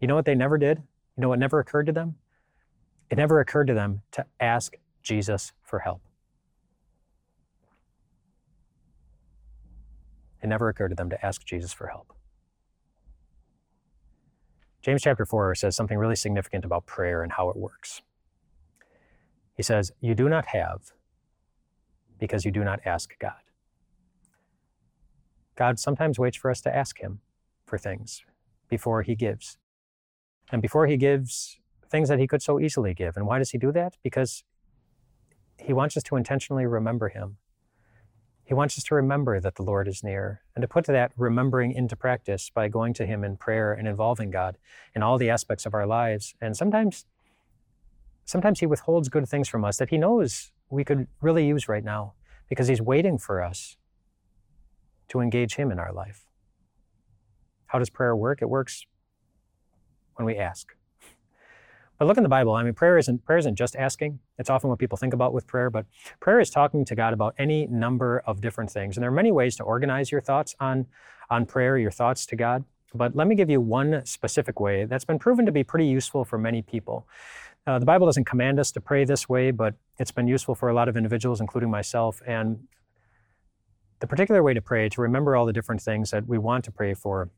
you 0.00 0.08
know 0.08 0.14
what 0.14 0.24
they 0.24 0.34
never 0.34 0.58
did? 0.58 0.78
You 1.16 1.22
know 1.22 1.28
what 1.28 1.38
never 1.38 1.58
occurred 1.58 1.86
to 1.86 1.92
them? 1.92 2.16
It 3.10 3.18
never 3.18 3.40
occurred 3.40 3.66
to 3.66 3.74
them 3.74 4.02
to 4.12 4.24
ask 4.40 4.74
Jesus 5.02 5.52
for 5.62 5.80
help. 5.80 6.00
It 10.42 10.48
never 10.48 10.68
occurred 10.68 10.88
to 10.88 10.94
them 10.94 11.10
to 11.10 11.24
ask 11.24 11.44
Jesus 11.44 11.72
for 11.72 11.86
help. 11.86 12.12
James 14.82 15.02
chapter 15.02 15.24
4 15.24 15.54
says 15.54 15.76
something 15.76 15.96
really 15.96 16.16
significant 16.16 16.64
about 16.64 16.86
prayer 16.86 17.22
and 17.22 17.32
how 17.32 17.48
it 17.48 17.56
works. 17.56 18.02
He 19.54 19.62
says, 19.62 19.92
You 20.00 20.16
do 20.16 20.28
not 20.28 20.46
have 20.46 20.92
because 22.18 22.44
you 22.44 22.50
do 22.50 22.64
not 22.64 22.80
ask 22.84 23.16
God. 23.20 23.34
God 25.54 25.78
sometimes 25.78 26.18
waits 26.18 26.36
for 26.36 26.50
us 26.50 26.60
to 26.62 26.74
ask 26.74 26.98
Him 26.98 27.20
for 27.64 27.78
things 27.78 28.24
before 28.68 29.02
He 29.02 29.14
gives. 29.14 29.58
And 30.50 30.60
before 30.60 30.88
He 30.88 30.96
gives 30.96 31.60
things 31.88 32.08
that 32.08 32.18
He 32.18 32.26
could 32.26 32.42
so 32.42 32.58
easily 32.58 32.94
give. 32.94 33.16
And 33.16 33.26
why 33.26 33.38
does 33.38 33.50
He 33.50 33.58
do 33.58 33.70
that? 33.72 33.96
Because 34.02 34.42
He 35.58 35.72
wants 35.72 35.96
us 35.96 36.02
to 36.04 36.16
intentionally 36.16 36.66
remember 36.66 37.10
Him 37.10 37.36
he 38.52 38.54
wants 38.54 38.76
us 38.76 38.84
to 38.84 38.94
remember 38.94 39.40
that 39.40 39.54
the 39.54 39.62
Lord 39.62 39.88
is 39.88 40.04
near 40.04 40.42
and 40.54 40.60
to 40.60 40.68
put 40.68 40.84
that 40.84 41.12
remembering 41.16 41.72
into 41.72 41.96
practice 41.96 42.50
by 42.50 42.68
going 42.68 42.92
to 42.92 43.06
Him 43.06 43.24
in 43.24 43.38
prayer 43.38 43.72
and 43.72 43.88
involving 43.88 44.30
God 44.30 44.58
in 44.94 45.02
all 45.02 45.16
the 45.16 45.30
aspects 45.30 45.64
of 45.64 45.72
our 45.72 45.86
lives. 45.86 46.34
And 46.38 46.54
sometimes, 46.54 47.06
sometimes 48.26 48.60
He 48.60 48.66
withholds 48.66 49.08
good 49.08 49.26
things 49.26 49.48
from 49.48 49.64
us 49.64 49.78
that 49.78 49.88
He 49.88 49.96
knows 49.96 50.52
we 50.68 50.84
could 50.84 51.06
really 51.22 51.46
use 51.46 51.66
right 51.66 51.82
now 51.82 52.12
because 52.50 52.68
He's 52.68 52.82
waiting 52.82 53.16
for 53.16 53.40
us 53.40 53.78
to 55.08 55.20
engage 55.20 55.54
Him 55.54 55.72
in 55.72 55.78
our 55.78 55.90
life. 55.90 56.26
How 57.68 57.78
does 57.78 57.88
prayer 57.88 58.14
work? 58.14 58.42
It 58.42 58.50
works 58.50 58.84
when 60.16 60.26
we 60.26 60.36
ask. 60.36 60.74
But 61.98 62.08
look 62.08 62.16
in 62.16 62.22
the 62.22 62.28
Bible. 62.28 62.52
I 62.54 62.62
mean, 62.62 62.74
prayer 62.74 62.98
isn't 62.98 63.24
prayer 63.24 63.38
isn't 63.38 63.56
just 63.56 63.76
asking. 63.76 64.18
It's 64.38 64.50
often 64.50 64.70
what 64.70 64.78
people 64.78 64.98
think 64.98 65.14
about 65.14 65.32
with 65.32 65.46
prayer, 65.46 65.70
but 65.70 65.86
prayer 66.20 66.40
is 66.40 66.50
talking 66.50 66.84
to 66.86 66.94
God 66.94 67.12
about 67.12 67.34
any 67.38 67.66
number 67.66 68.22
of 68.26 68.40
different 68.40 68.70
things. 68.70 68.96
And 68.96 69.02
there 69.02 69.10
are 69.10 69.14
many 69.14 69.30
ways 69.30 69.56
to 69.56 69.62
organize 69.62 70.10
your 70.10 70.20
thoughts 70.20 70.56
on 70.58 70.86
on 71.30 71.46
prayer, 71.46 71.78
your 71.78 71.90
thoughts 71.90 72.26
to 72.26 72.36
God. 72.36 72.64
But 72.94 73.16
let 73.16 73.26
me 73.26 73.34
give 73.34 73.48
you 73.48 73.60
one 73.60 74.04
specific 74.04 74.60
way 74.60 74.84
that's 74.84 75.04
been 75.04 75.18
proven 75.18 75.46
to 75.46 75.52
be 75.52 75.64
pretty 75.64 75.86
useful 75.86 76.24
for 76.24 76.38
many 76.38 76.60
people. 76.60 77.06
Uh, 77.66 77.78
the 77.78 77.86
Bible 77.86 78.06
doesn't 78.06 78.24
command 78.24 78.58
us 78.58 78.72
to 78.72 78.80
pray 78.80 79.04
this 79.04 79.28
way, 79.28 79.50
but 79.50 79.74
it's 79.98 80.10
been 80.10 80.26
useful 80.26 80.54
for 80.54 80.68
a 80.68 80.74
lot 80.74 80.88
of 80.88 80.96
individuals, 80.96 81.40
including 81.40 81.70
myself. 81.70 82.20
And 82.26 82.66
the 84.00 84.06
particular 84.06 84.42
way 84.42 84.52
to 84.52 84.60
pray, 84.60 84.88
to 84.88 85.00
remember 85.00 85.36
all 85.36 85.46
the 85.46 85.52
different 85.52 85.80
things 85.80 86.10
that 86.10 86.26
we 86.26 86.36
want 86.36 86.64
to 86.64 86.72
pray 86.72 86.92
for, 86.92 87.30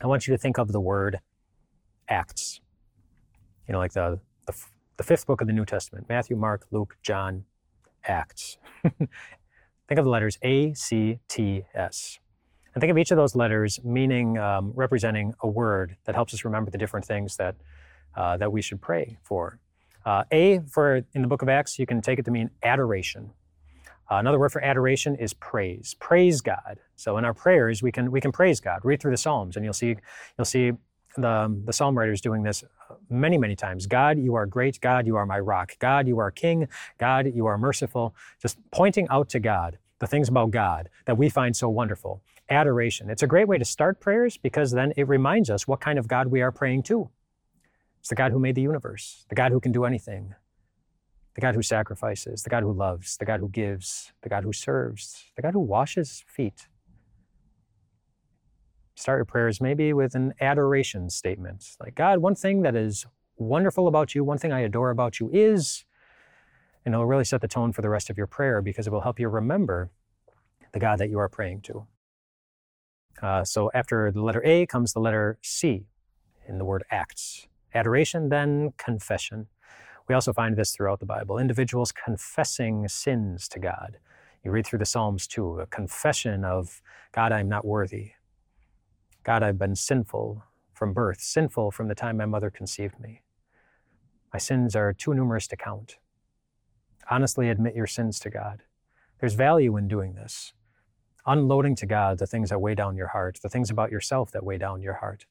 I 0.00 0.06
want 0.06 0.26
you 0.26 0.34
to 0.34 0.38
think 0.38 0.56
of 0.58 0.70
the 0.70 0.80
word 0.80 1.18
acts 2.08 2.60
you 3.66 3.72
know, 3.72 3.78
like 3.78 3.92
the, 3.92 4.20
the, 4.46 4.54
the 4.96 5.02
fifth 5.02 5.26
book 5.26 5.40
of 5.40 5.46
the 5.46 5.52
New 5.52 5.64
Testament 5.64 6.06
Matthew, 6.08 6.36
Mark, 6.36 6.66
Luke, 6.70 6.96
John, 7.02 7.44
Acts. 8.04 8.58
think 8.82 9.98
of 9.98 10.04
the 10.04 10.10
letters 10.10 10.38
A, 10.42 10.72
C, 10.74 11.18
T, 11.28 11.64
S. 11.74 12.18
And 12.74 12.80
think 12.80 12.90
of 12.90 12.98
each 12.98 13.10
of 13.10 13.16
those 13.16 13.34
letters 13.34 13.80
meaning, 13.82 14.36
um, 14.38 14.72
representing 14.74 15.34
a 15.40 15.48
word 15.48 15.96
that 16.04 16.14
helps 16.14 16.34
us 16.34 16.44
remember 16.44 16.70
the 16.70 16.78
different 16.78 17.06
things 17.06 17.36
that, 17.36 17.56
uh, 18.14 18.36
that 18.36 18.52
we 18.52 18.60
should 18.60 18.80
pray 18.80 19.18
for. 19.22 19.58
Uh, 20.04 20.24
a 20.30 20.60
for 20.68 21.02
in 21.14 21.22
the 21.22 21.28
book 21.28 21.42
of 21.42 21.48
Acts, 21.48 21.78
you 21.78 21.86
can 21.86 22.00
take 22.00 22.18
it 22.18 22.24
to 22.26 22.30
mean 22.30 22.50
adoration. 22.62 23.30
Uh, 24.08 24.16
another 24.16 24.38
word 24.38 24.52
for 24.52 24.62
adoration 24.62 25.16
is 25.16 25.34
praise. 25.34 25.96
Praise 25.98 26.40
God. 26.40 26.78
So 26.94 27.18
in 27.18 27.24
our 27.24 27.34
prayers, 27.34 27.82
we 27.82 27.90
can 27.90 28.12
we 28.12 28.20
can 28.20 28.30
praise 28.30 28.60
God. 28.60 28.80
Read 28.84 29.00
through 29.00 29.10
the 29.10 29.16
Psalms, 29.16 29.56
and 29.56 29.64
you'll 29.64 29.74
see 29.74 29.96
you'll 30.38 30.44
see 30.44 30.72
the, 31.16 31.28
um, 31.28 31.64
the 31.64 31.72
psalm 31.72 31.96
writers 31.96 32.20
doing 32.20 32.42
this 32.42 32.62
many, 33.08 33.38
many 33.38 33.56
times. 33.56 33.86
God, 33.86 34.18
you 34.18 34.34
are 34.34 34.46
great. 34.46 34.80
God, 34.80 35.06
you 35.06 35.16
are 35.16 35.26
my 35.26 35.38
rock. 35.38 35.78
God, 35.78 36.08
you 36.08 36.18
are 36.18 36.30
king. 36.30 36.68
God, 36.98 37.32
you 37.34 37.46
are 37.46 37.58
merciful. 37.58 38.14
Just 38.40 38.58
pointing 38.70 39.06
out 39.10 39.28
to 39.30 39.40
God 39.40 39.78
the 39.98 40.06
things 40.06 40.28
about 40.28 40.50
God 40.50 40.88
that 41.06 41.16
we 41.16 41.28
find 41.28 41.56
so 41.56 41.68
wonderful. 41.68 42.22
Adoration. 42.48 43.10
It's 43.10 43.22
a 43.22 43.26
great 43.26 43.48
way 43.48 43.58
to 43.58 43.64
start 43.64 44.00
prayers 44.00 44.36
because 44.36 44.70
then 44.70 44.92
it 44.96 45.08
reminds 45.08 45.50
us 45.50 45.66
what 45.66 45.80
kind 45.80 45.98
of 45.98 46.06
God 46.06 46.28
we 46.28 46.42
are 46.42 46.52
praying 46.52 46.84
to. 46.84 47.10
It's 48.00 48.10
the 48.10 48.14
God 48.14 48.30
who 48.30 48.38
made 48.38 48.54
the 48.54 48.62
universe, 48.62 49.24
the 49.28 49.34
God 49.34 49.50
who 49.50 49.58
can 49.58 49.72
do 49.72 49.84
anything, 49.84 50.34
the 51.34 51.40
God 51.40 51.56
who 51.56 51.62
sacrifices, 51.62 52.42
the 52.44 52.50
God 52.50 52.62
who 52.62 52.72
loves, 52.72 53.16
the 53.16 53.24
God 53.24 53.40
who 53.40 53.48
gives, 53.48 54.12
the 54.22 54.28
God 54.28 54.44
who 54.44 54.52
serves, 54.52 55.24
the 55.34 55.42
God 55.42 55.54
who 55.54 55.60
washes 55.60 56.24
feet, 56.28 56.68
start 58.96 59.18
your 59.18 59.24
prayers 59.24 59.60
maybe 59.60 59.92
with 59.92 60.14
an 60.14 60.34
adoration 60.40 61.08
statement. 61.10 61.76
Like, 61.78 61.94
God, 61.94 62.18
one 62.18 62.34
thing 62.34 62.62
that 62.62 62.74
is 62.74 63.06
wonderful 63.36 63.86
about 63.86 64.14
you, 64.14 64.24
one 64.24 64.38
thing 64.38 64.52
I 64.52 64.60
adore 64.60 64.90
about 64.90 65.20
you 65.20 65.30
is, 65.32 65.84
and 66.84 66.94
it'll 66.94 67.06
really 67.06 67.24
set 67.24 67.42
the 67.42 67.48
tone 67.48 67.72
for 67.72 67.82
the 67.82 67.90
rest 67.90 68.10
of 68.10 68.16
your 68.16 68.26
prayer 68.26 68.62
because 68.62 68.86
it 68.86 68.90
will 68.90 69.02
help 69.02 69.20
you 69.20 69.28
remember 69.28 69.90
the 70.72 70.80
God 70.80 70.98
that 70.98 71.10
you 71.10 71.18
are 71.18 71.28
praying 71.28 71.60
to. 71.62 71.86
Uh, 73.22 73.44
so 73.44 73.70
after 73.74 74.10
the 74.10 74.22
letter 74.22 74.42
A 74.44 74.66
comes 74.66 74.92
the 74.92 75.00
letter 75.00 75.38
C 75.42 75.86
in 76.48 76.58
the 76.58 76.64
word 76.64 76.84
acts. 76.90 77.46
Adoration, 77.74 78.30
then 78.30 78.72
confession. 78.78 79.46
We 80.08 80.14
also 80.14 80.32
find 80.32 80.56
this 80.56 80.72
throughout 80.72 81.00
the 81.00 81.06
Bible 81.06 81.38
individuals 81.38 81.92
confessing 81.92 82.88
sins 82.88 83.48
to 83.48 83.58
God. 83.58 83.98
You 84.44 84.50
read 84.52 84.66
through 84.66 84.78
the 84.78 84.86
Psalms 84.86 85.26
too, 85.26 85.58
a 85.60 85.66
confession 85.66 86.44
of, 86.44 86.80
God, 87.12 87.32
I'm 87.32 87.48
not 87.48 87.64
worthy. 87.64 88.12
God, 89.26 89.42
I've 89.42 89.58
been 89.58 89.74
sinful 89.74 90.44
from 90.72 90.92
birth, 90.92 91.20
sinful 91.20 91.72
from 91.72 91.88
the 91.88 91.96
time 91.96 92.16
my 92.16 92.26
mother 92.26 92.48
conceived 92.48 93.00
me. 93.00 93.22
My 94.32 94.38
sins 94.38 94.76
are 94.76 94.92
too 94.92 95.14
numerous 95.14 95.48
to 95.48 95.56
count. 95.56 95.96
Honestly 97.10 97.50
admit 97.50 97.74
your 97.74 97.88
sins 97.88 98.20
to 98.20 98.30
God. 98.30 98.62
There's 99.18 99.34
value 99.34 99.76
in 99.76 99.88
doing 99.88 100.14
this. 100.14 100.52
Unloading 101.26 101.74
to 101.74 101.86
God 101.86 102.20
the 102.20 102.26
things 102.28 102.50
that 102.50 102.60
weigh 102.60 102.76
down 102.76 102.96
your 102.96 103.08
heart, 103.08 103.40
the 103.42 103.48
things 103.48 103.68
about 103.68 103.90
yourself 103.90 104.30
that 104.30 104.44
weigh 104.44 104.58
down 104.58 104.80
your 104.80 104.94
heart. 104.94 105.26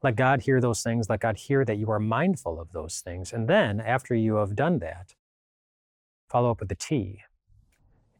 Let 0.00 0.14
God 0.14 0.42
hear 0.42 0.60
those 0.60 0.84
things. 0.84 1.10
Let 1.10 1.18
God 1.18 1.38
hear 1.38 1.64
that 1.64 1.76
you 1.76 1.90
are 1.90 1.98
mindful 1.98 2.60
of 2.60 2.70
those 2.70 3.00
things. 3.00 3.32
And 3.32 3.48
then, 3.48 3.80
after 3.80 4.14
you 4.14 4.36
have 4.36 4.54
done 4.54 4.78
that, 4.78 5.16
follow 6.28 6.52
up 6.52 6.60
with 6.60 6.68
the 6.68 6.76
T. 6.76 7.22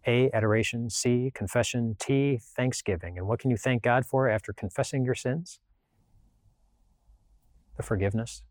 A, 0.09 0.31
adoration. 0.33 0.89
C, 0.89 1.31
confession. 1.35 1.95
T, 2.01 2.39
thanksgiving. 2.43 3.19
And 3.19 3.29
what 3.29 3.39
can 3.39 3.51
you 3.51 3.59
thank 3.59 3.83
God 3.83 4.07
for 4.07 4.29
after 4.29 4.55
confessing 4.55 5.05
your 5.05 5.15
sins? 5.15 5.61
The 7.77 7.83
forgiveness 7.83 8.43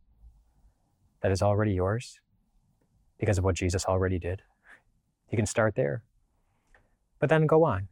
that 1.22 1.32
is 1.32 1.42
already 1.42 1.74
yours 1.74 2.20
because 3.18 3.40
of 3.40 3.44
what 3.44 3.56
Jesus 3.56 3.86
already 3.86 4.20
did. 4.20 4.44
You 5.32 5.36
can 5.36 5.48
start 5.48 5.76
there. 5.76 6.04
But 7.20 7.30
then 7.30 7.48
go 7.48 7.64
on. 7.64 7.88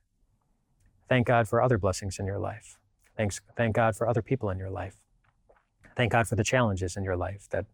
Thank 1.10 1.25
God 1.25 1.47
for 1.47 1.62
other 1.62 1.80
blessings 1.80 2.19
in 2.19 2.28
your 2.28 2.39
life. 2.39 2.78
Thanks, 3.17 3.41
thank 3.58 3.75
God 3.75 3.95
for 3.95 4.08
other 4.08 4.21
people 4.21 4.51
in 4.51 4.60
your 4.60 4.69
life. 4.69 4.97
Thank 5.95 6.12
God 6.12 6.28
for 6.28 6.36
the 6.36 6.43
challenges 6.43 6.95
in 6.95 7.04
your 7.04 7.15
life 7.15 7.47
that, 7.49 7.65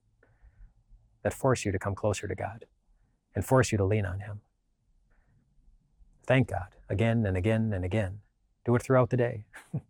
that 1.24 1.34
force 1.34 1.66
you 1.66 1.72
to 1.74 1.80
come 1.80 1.96
closer 1.96 2.28
to 2.28 2.36
God 2.36 2.66
and 3.36 3.44
force 3.44 3.72
you 3.72 3.78
to 3.78 3.86
lean 3.86 4.06
on 4.06 4.22
Him. 4.22 4.42
Thank 6.26 6.50
God 6.50 6.76
again 6.90 7.26
and 7.26 7.38
again 7.38 7.74
and 7.74 7.84
again. 7.84 8.20
Do 8.66 8.76
it 8.76 8.82
throughout 8.82 9.10
the 9.10 9.18
day. 9.18 9.46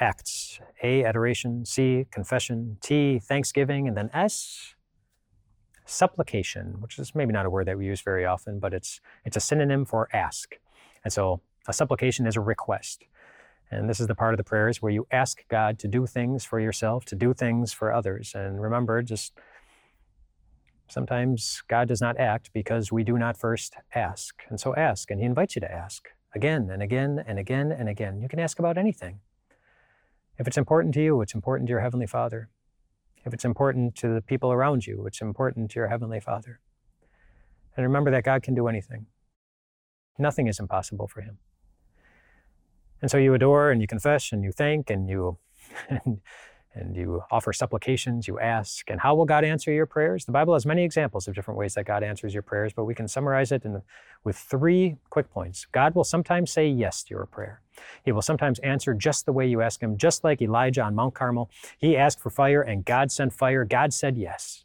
Acts 0.00 0.58
A, 0.82 1.04
adoration, 1.04 1.64
C, 1.64 2.06
confession, 2.10 2.78
T, 2.80 3.18
thanksgiving, 3.18 3.86
and 3.86 3.96
then 3.96 4.10
S, 4.12 4.74
supplication, 5.84 6.80
which 6.80 6.98
is 6.98 7.14
maybe 7.14 7.32
not 7.32 7.46
a 7.46 7.50
word 7.50 7.66
that 7.66 7.78
we 7.78 7.86
use 7.86 8.00
very 8.00 8.24
often, 8.24 8.58
but 8.58 8.72
it's, 8.72 9.00
it's 9.24 9.36
a 9.36 9.40
synonym 9.40 9.84
for 9.84 10.08
ask. 10.12 10.56
And 11.04 11.12
so 11.12 11.40
a 11.68 11.72
supplication 11.72 12.26
is 12.26 12.36
a 12.36 12.40
request. 12.40 13.04
And 13.70 13.88
this 13.88 14.00
is 14.00 14.06
the 14.06 14.14
part 14.14 14.34
of 14.34 14.38
the 14.38 14.44
prayers 14.44 14.80
where 14.80 14.92
you 14.92 15.06
ask 15.10 15.46
God 15.48 15.78
to 15.80 15.88
do 15.88 16.06
things 16.06 16.44
for 16.44 16.60
yourself, 16.60 17.04
to 17.06 17.16
do 17.16 17.34
things 17.34 17.72
for 17.72 17.92
others. 17.92 18.32
And 18.34 18.60
remember, 18.60 19.02
just 19.02 19.32
Sometimes 20.88 21.62
God 21.68 21.88
does 21.88 22.00
not 22.00 22.18
act 22.18 22.50
because 22.52 22.92
we 22.92 23.04
do 23.04 23.18
not 23.18 23.36
first 23.36 23.74
ask. 23.94 24.42
And 24.48 24.60
so 24.60 24.74
ask, 24.76 25.10
and 25.10 25.18
He 25.18 25.26
invites 25.26 25.56
you 25.56 25.60
to 25.60 25.72
ask 25.72 26.08
again 26.34 26.68
and 26.70 26.82
again 26.82 27.22
and 27.26 27.38
again 27.38 27.72
and 27.72 27.88
again. 27.88 28.20
You 28.20 28.28
can 28.28 28.38
ask 28.38 28.58
about 28.58 28.76
anything. 28.76 29.20
If 30.38 30.46
it's 30.46 30.58
important 30.58 30.94
to 30.94 31.02
you, 31.02 31.20
it's 31.20 31.34
important 31.34 31.68
to 31.68 31.70
your 31.70 31.80
Heavenly 31.80 32.06
Father. 32.06 32.48
If 33.24 33.32
it's 33.32 33.44
important 33.44 33.94
to 33.96 34.14
the 34.14 34.20
people 34.20 34.52
around 34.52 34.86
you, 34.86 35.06
it's 35.06 35.20
important 35.20 35.70
to 35.72 35.80
your 35.80 35.88
Heavenly 35.88 36.20
Father. 36.20 36.60
And 37.76 37.84
remember 37.84 38.10
that 38.10 38.24
God 38.24 38.42
can 38.42 38.54
do 38.54 38.68
anything. 38.68 39.06
Nothing 40.18 40.46
is 40.46 40.60
impossible 40.60 41.08
for 41.08 41.22
him. 41.22 41.38
And 43.00 43.10
so 43.10 43.18
you 43.18 43.34
adore 43.34 43.70
and 43.70 43.80
you 43.80 43.86
confess 43.86 44.32
and 44.32 44.44
you 44.44 44.52
thank 44.52 44.90
and 44.90 45.08
you 45.08 45.38
and, 45.88 46.20
and 46.74 46.96
you 46.96 47.22
offer 47.30 47.52
supplications, 47.52 48.26
you 48.26 48.38
ask. 48.40 48.90
And 48.90 49.00
how 49.00 49.14
will 49.14 49.24
God 49.24 49.44
answer 49.44 49.72
your 49.72 49.86
prayers? 49.86 50.24
The 50.24 50.32
Bible 50.32 50.54
has 50.54 50.66
many 50.66 50.84
examples 50.84 51.28
of 51.28 51.34
different 51.34 51.58
ways 51.58 51.74
that 51.74 51.86
God 51.86 52.02
answers 52.02 52.34
your 52.34 52.42
prayers, 52.42 52.72
but 52.72 52.84
we 52.84 52.94
can 52.94 53.06
summarize 53.06 53.52
it 53.52 53.64
in, 53.64 53.80
with 54.24 54.36
three 54.36 54.96
quick 55.08 55.30
points. 55.30 55.66
God 55.70 55.94
will 55.94 56.04
sometimes 56.04 56.50
say 56.50 56.66
yes 56.68 57.04
to 57.04 57.14
your 57.14 57.26
prayer. 57.26 57.60
He 58.04 58.12
will 58.12 58.22
sometimes 58.22 58.58
answer 58.60 58.92
just 58.92 59.24
the 59.24 59.32
way 59.32 59.46
you 59.46 59.60
ask 59.60 59.80
him, 59.80 59.96
just 59.96 60.24
like 60.24 60.42
Elijah 60.42 60.82
on 60.82 60.94
Mount 60.94 61.14
Carmel. 61.14 61.48
He 61.78 61.96
asked 61.96 62.20
for 62.20 62.30
fire 62.30 62.62
and 62.62 62.84
God 62.84 63.12
sent 63.12 63.32
fire. 63.32 63.64
God 63.64 63.94
said 63.94 64.16
yes. 64.16 64.64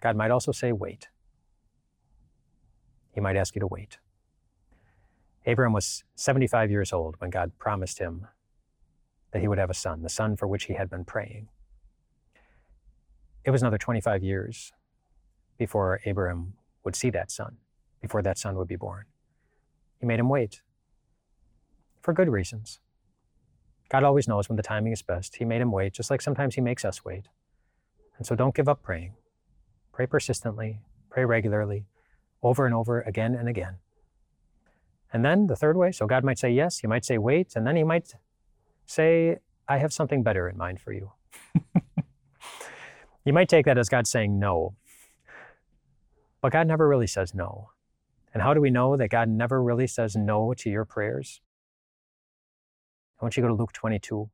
God 0.00 0.16
might 0.16 0.30
also 0.30 0.52
say 0.52 0.72
wait. 0.72 1.08
He 3.14 3.20
might 3.20 3.36
ask 3.36 3.54
you 3.54 3.60
to 3.60 3.66
wait. 3.66 3.98
Abraham 5.44 5.72
was 5.72 6.04
75 6.14 6.70
years 6.70 6.92
old 6.92 7.16
when 7.18 7.30
God 7.30 7.52
promised 7.58 7.98
him 7.98 8.26
that 9.32 9.40
he 9.40 9.48
would 9.48 9.58
have 9.58 9.70
a 9.70 9.74
son, 9.74 10.02
the 10.02 10.08
son 10.08 10.36
for 10.36 10.46
which 10.46 10.64
he 10.64 10.74
had 10.74 10.88
been 10.88 11.04
praying. 11.04 11.48
It 13.44 13.50
was 13.50 13.62
another 13.62 13.78
25 13.78 14.22
years 14.22 14.72
before 15.58 16.00
Abraham 16.04 16.54
would 16.84 16.94
see 16.94 17.10
that 17.10 17.30
son, 17.30 17.56
before 18.00 18.22
that 18.22 18.38
son 18.38 18.56
would 18.56 18.68
be 18.68 18.76
born. 18.76 19.04
He 19.98 20.06
made 20.06 20.20
him 20.20 20.28
wait 20.28 20.62
for 22.00 22.12
good 22.12 22.28
reasons. 22.28 22.80
God 23.88 24.04
always 24.04 24.26
knows 24.26 24.48
when 24.48 24.56
the 24.56 24.62
timing 24.62 24.92
is 24.92 25.02
best. 25.02 25.36
He 25.36 25.44
made 25.44 25.60
him 25.60 25.70
wait, 25.70 25.92
just 25.92 26.10
like 26.10 26.22
sometimes 26.22 26.54
he 26.54 26.60
makes 26.60 26.84
us 26.84 27.04
wait. 27.04 27.28
And 28.16 28.26
so 28.26 28.34
don't 28.34 28.54
give 28.54 28.68
up 28.68 28.82
praying. 28.82 29.14
Pray 29.92 30.06
persistently, 30.06 30.80
pray 31.10 31.24
regularly, 31.24 31.84
over 32.42 32.66
and 32.66 32.74
over, 32.74 33.00
again 33.02 33.34
and 33.34 33.48
again. 33.48 33.76
And 35.12 35.24
then 35.24 35.46
the 35.46 35.56
third 35.56 35.76
way, 35.76 35.92
so 35.92 36.06
God 36.06 36.24
might 36.24 36.38
say 36.38 36.50
yes, 36.50 36.78
He 36.78 36.86
might 36.86 37.04
say 37.04 37.18
wait, 37.18 37.54
and 37.54 37.66
then 37.66 37.76
He 37.76 37.84
might 37.84 38.14
say, 38.92 39.38
I 39.68 39.78
have 39.78 39.92
something 39.92 40.22
better 40.22 40.48
in 40.48 40.56
mind 40.56 40.80
for 40.80 40.92
you. 40.92 41.12
you 43.24 43.32
might 43.32 43.48
take 43.48 43.64
that 43.66 43.78
as 43.78 43.88
God 43.88 44.06
saying 44.06 44.38
no. 44.38 44.74
But 46.40 46.52
God 46.52 46.66
never 46.66 46.86
really 46.86 47.06
says 47.06 47.34
no. 47.34 47.70
And 48.34 48.42
how 48.42 48.54
do 48.54 48.60
we 48.60 48.70
know 48.70 48.96
that 48.96 49.08
God 49.08 49.28
never 49.28 49.62
really 49.62 49.86
says 49.86 50.16
no 50.16 50.54
to 50.54 50.70
your 50.70 50.84
prayers? 50.84 51.40
I 53.20 53.24
want 53.24 53.36
you 53.36 53.42
to 53.42 53.48
go 53.48 53.54
to 53.54 53.58
Luke 53.58 53.72
22. 53.72 54.30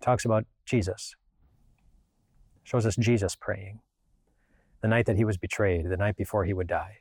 It 0.00 0.04
talks 0.04 0.24
about 0.24 0.44
Jesus. 0.64 1.14
It 2.62 2.68
shows 2.68 2.86
us 2.86 2.96
Jesus 2.96 3.36
praying. 3.36 3.80
The 4.80 4.88
night 4.88 5.06
that 5.06 5.16
he 5.16 5.24
was 5.24 5.36
betrayed, 5.36 5.88
the 5.88 5.96
night 5.96 6.16
before 6.16 6.44
he 6.44 6.52
would 6.52 6.66
die 6.66 7.00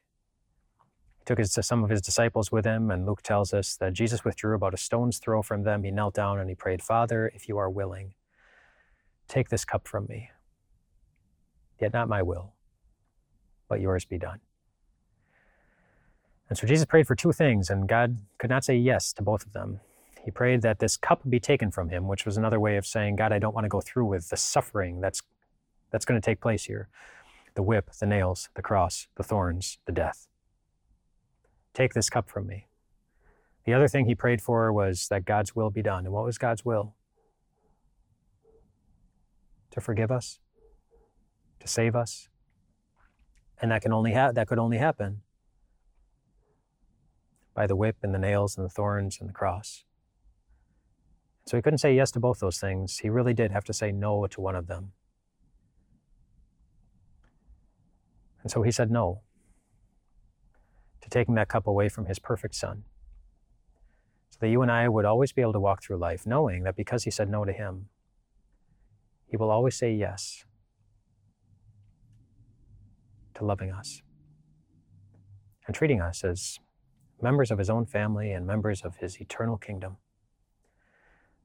took 1.30 1.38
his, 1.38 1.54
to 1.54 1.62
some 1.62 1.84
of 1.84 1.92
his 1.92 2.02
disciples 2.02 2.52
with 2.52 2.66
him, 2.66 2.90
and 2.90 3.06
Luke 3.06 3.22
tells 3.22 3.54
us 3.54 3.76
that 3.76 3.94
Jesus 3.94 4.26
withdrew 4.26 4.56
about 4.56 4.74
a 4.74 4.78
stone's 4.78 5.20
throw 5.20 5.44
from 5.44 5.62
them. 5.62 5.84
He 5.84 5.92
knelt 5.92 6.16
down 6.16 6.40
and 6.40 6.50
he 6.50 6.56
prayed, 6.56 6.82
Father, 6.82 7.32
if 7.36 7.48
you 7.48 7.56
are 7.60 7.70
willing, 7.70 8.16
take 9.28 9.50
this 9.50 9.64
cup 9.64 9.88
from 9.88 10.08
me. 10.10 10.32
Yet 11.80 11.94
not 11.94 12.10
my 12.10 12.24
will, 12.24 12.54
but 13.68 13.80
yours 13.80 14.06
be 14.06 14.18
done. 14.18 14.40
And 16.50 16.58
so 16.58 16.66
Jesus 16.66 16.86
prayed 16.86 17.06
for 17.06 17.16
two 17.16 17.32
things, 17.32 17.70
and 17.70 17.88
God 17.88 18.18
could 18.40 18.50
not 18.50 18.64
say 18.64 18.76
yes 18.76 19.14
to 19.14 19.22
both 19.22 19.46
of 19.46 19.54
them. 19.54 19.82
He 20.26 20.32
prayed 20.32 20.64
that 20.64 20.80
this 20.80 20.98
cup 20.98 21.22
be 21.30 21.40
taken 21.40 21.70
from 21.70 21.90
him, 21.90 22.08
which 22.08 22.26
was 22.26 22.38
another 22.38 22.60
way 22.60 22.76
of 22.76 22.88
saying, 22.88 23.18
God, 23.18 23.32
I 23.32 23.38
don't 23.38 23.54
want 23.54 23.66
to 23.66 23.70
go 23.70 23.82
through 23.82 24.06
with 24.06 24.30
the 24.30 24.38
suffering 24.38 25.00
that's, 25.00 25.22
that's 25.92 26.06
going 26.06 26.20
to 26.20 26.26
take 26.26 26.42
place 26.42 26.64
here 26.64 26.90
the 27.54 27.62
whip, 27.62 27.92
the 28.00 28.06
nails, 28.08 28.50
the 28.56 28.62
cross, 28.64 29.08
the 29.16 29.24
thorns, 29.24 29.78
the 29.86 29.92
death. 29.92 30.29
Take 31.80 31.94
this 31.94 32.10
cup 32.10 32.30
from 32.30 32.46
me. 32.46 32.68
The 33.64 33.74
other 33.74 33.88
thing 33.88 34.06
he 34.06 34.14
prayed 34.14 34.42
for 34.42 34.74
was 34.74 35.08
that 35.08 35.24
God's 35.24 35.56
will 35.56 35.70
be 35.70 35.82
done. 35.82 36.04
And 36.04 36.14
what 36.14 36.26
was 36.26 36.38
God's 36.38 36.66
will? 36.66 36.94
To 39.72 39.80
forgive 39.80 40.12
us, 40.12 40.40
to 41.62 41.70
save 41.70 41.96
us. 41.96 42.28
And 43.62 43.72
that 43.72 43.82
can 43.82 43.94
only 43.94 44.14
ha- 44.14 44.34
that 44.34 44.50
could 44.50 44.60
only 44.60 44.78
happen 44.78 45.22
by 47.54 47.66
the 47.66 47.78
whip 47.78 47.96
and 48.04 48.14
the 48.14 48.20
nails 48.20 48.58
and 48.58 48.66
the 48.66 48.70
thorns 48.70 49.18
and 49.22 49.30
the 49.30 49.34
cross. 49.34 49.86
So 51.46 51.56
he 51.56 51.62
couldn't 51.62 51.80
say 51.80 51.96
yes 51.96 52.12
to 52.12 52.20
both 52.20 52.40
those 52.40 52.60
things. 52.60 52.98
He 52.98 53.10
really 53.10 53.34
did 53.34 53.52
have 53.52 53.64
to 53.64 53.74
say 53.74 53.94
no 53.94 54.28
to 54.28 54.42
one 54.42 54.58
of 54.58 54.68
them. 54.68 54.92
And 58.42 58.52
so 58.52 58.64
he 58.64 58.72
said 58.72 58.92
no 58.92 59.22
to 61.02 61.10
taking 61.10 61.36
that 61.36 61.48
cup 61.48 61.68
away 61.68 61.90
from 61.90 62.06
his 62.06 62.20
perfect 62.20 62.56
son. 62.56 62.84
So 64.30 64.38
that 64.42 64.50
you 64.50 64.62
and 64.62 64.72
I 64.72 64.88
would 64.88 65.06
always 65.06 65.32
be 65.32 65.42
able 65.42 65.54
to 65.54 65.60
walk 65.60 65.84
through 65.84 65.98
life 65.98 66.26
knowing 66.26 66.64
that 66.64 66.76
because 66.76 67.04
he 67.04 67.12
said 67.12 67.30
no 67.30 67.46
to 67.46 67.52
him, 67.52 67.90
he 69.26 69.38
will 69.38 69.52
always 69.52 69.76
say 69.76 69.94
yes 69.94 70.46
to 73.36 73.46
loving 73.46 73.72
us 73.72 74.02
and 75.68 75.76
treating 75.76 76.02
us 76.02 76.24
as 76.24 76.60
members 77.22 77.52
of 77.52 77.58
his 77.58 77.70
own 77.70 77.86
family 77.86 78.32
and 78.32 78.46
members 78.46 78.82
of 78.82 78.98
his 78.98 79.20
eternal 79.22 79.58
kingdom. 79.58 79.98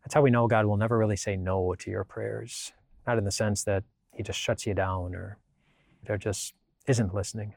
That's 0.03 0.14
how 0.14 0.23
we 0.23 0.31
know 0.31 0.47
God 0.47 0.67
will 0.67 0.77
never 0.77 0.99
really 0.99 1.17
say 1.17 1.37
no 1.37 1.75
to 1.79 1.90
your 1.90 2.05
prayers, 2.05 2.73
not 3.07 3.19
in 3.19 3.25
the 3.25 3.31
sense 3.31 3.64
that 3.64 3.85
he 4.12 4.23
just 4.23 4.38
shuts 4.38 4.67
you 4.67 4.75
down 4.75 5.14
or 5.14 5.38
there 6.07 6.19
just 6.19 6.55
isn't 6.87 7.14
listening. 7.14 7.55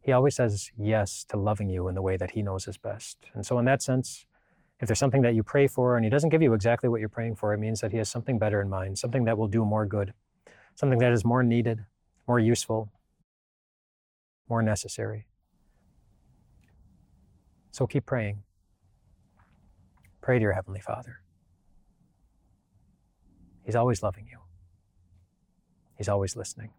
He 0.00 0.12
always 0.12 0.36
says 0.36 0.70
yes 0.76 1.24
to 1.28 1.36
loving 1.36 1.68
you 1.68 1.88
in 1.88 1.94
the 1.94 2.02
way 2.02 2.16
that 2.16 2.32
He 2.32 2.42
knows 2.42 2.66
is 2.66 2.78
best. 2.78 3.18
And 3.34 3.44
so, 3.44 3.58
in 3.58 3.64
that 3.66 3.82
sense, 3.82 4.26
if 4.80 4.86
there's 4.86 4.98
something 4.98 5.22
that 5.22 5.34
you 5.34 5.42
pray 5.42 5.66
for 5.66 5.96
and 5.96 6.04
He 6.04 6.10
doesn't 6.10 6.30
give 6.30 6.42
you 6.42 6.54
exactly 6.54 6.88
what 6.88 7.00
you're 7.00 7.08
praying 7.08 7.36
for, 7.36 7.52
it 7.52 7.58
means 7.58 7.80
that 7.80 7.92
He 7.92 7.98
has 7.98 8.08
something 8.08 8.38
better 8.38 8.60
in 8.60 8.68
mind, 8.68 8.98
something 8.98 9.24
that 9.24 9.36
will 9.36 9.48
do 9.48 9.64
more 9.64 9.86
good, 9.86 10.14
something 10.76 10.98
that 11.00 11.12
is 11.12 11.24
more 11.24 11.42
needed, 11.42 11.84
more 12.26 12.38
useful, 12.38 12.92
more 14.48 14.62
necessary. 14.62 15.26
So 17.70 17.86
keep 17.86 18.06
praying. 18.06 18.42
Pray 20.20 20.38
to 20.38 20.42
your 20.42 20.52
Heavenly 20.52 20.80
Father. 20.80 21.20
He's 23.64 23.76
always 23.76 24.02
loving 24.02 24.26
you, 24.30 24.38
He's 25.96 26.08
always 26.08 26.36
listening. 26.36 26.70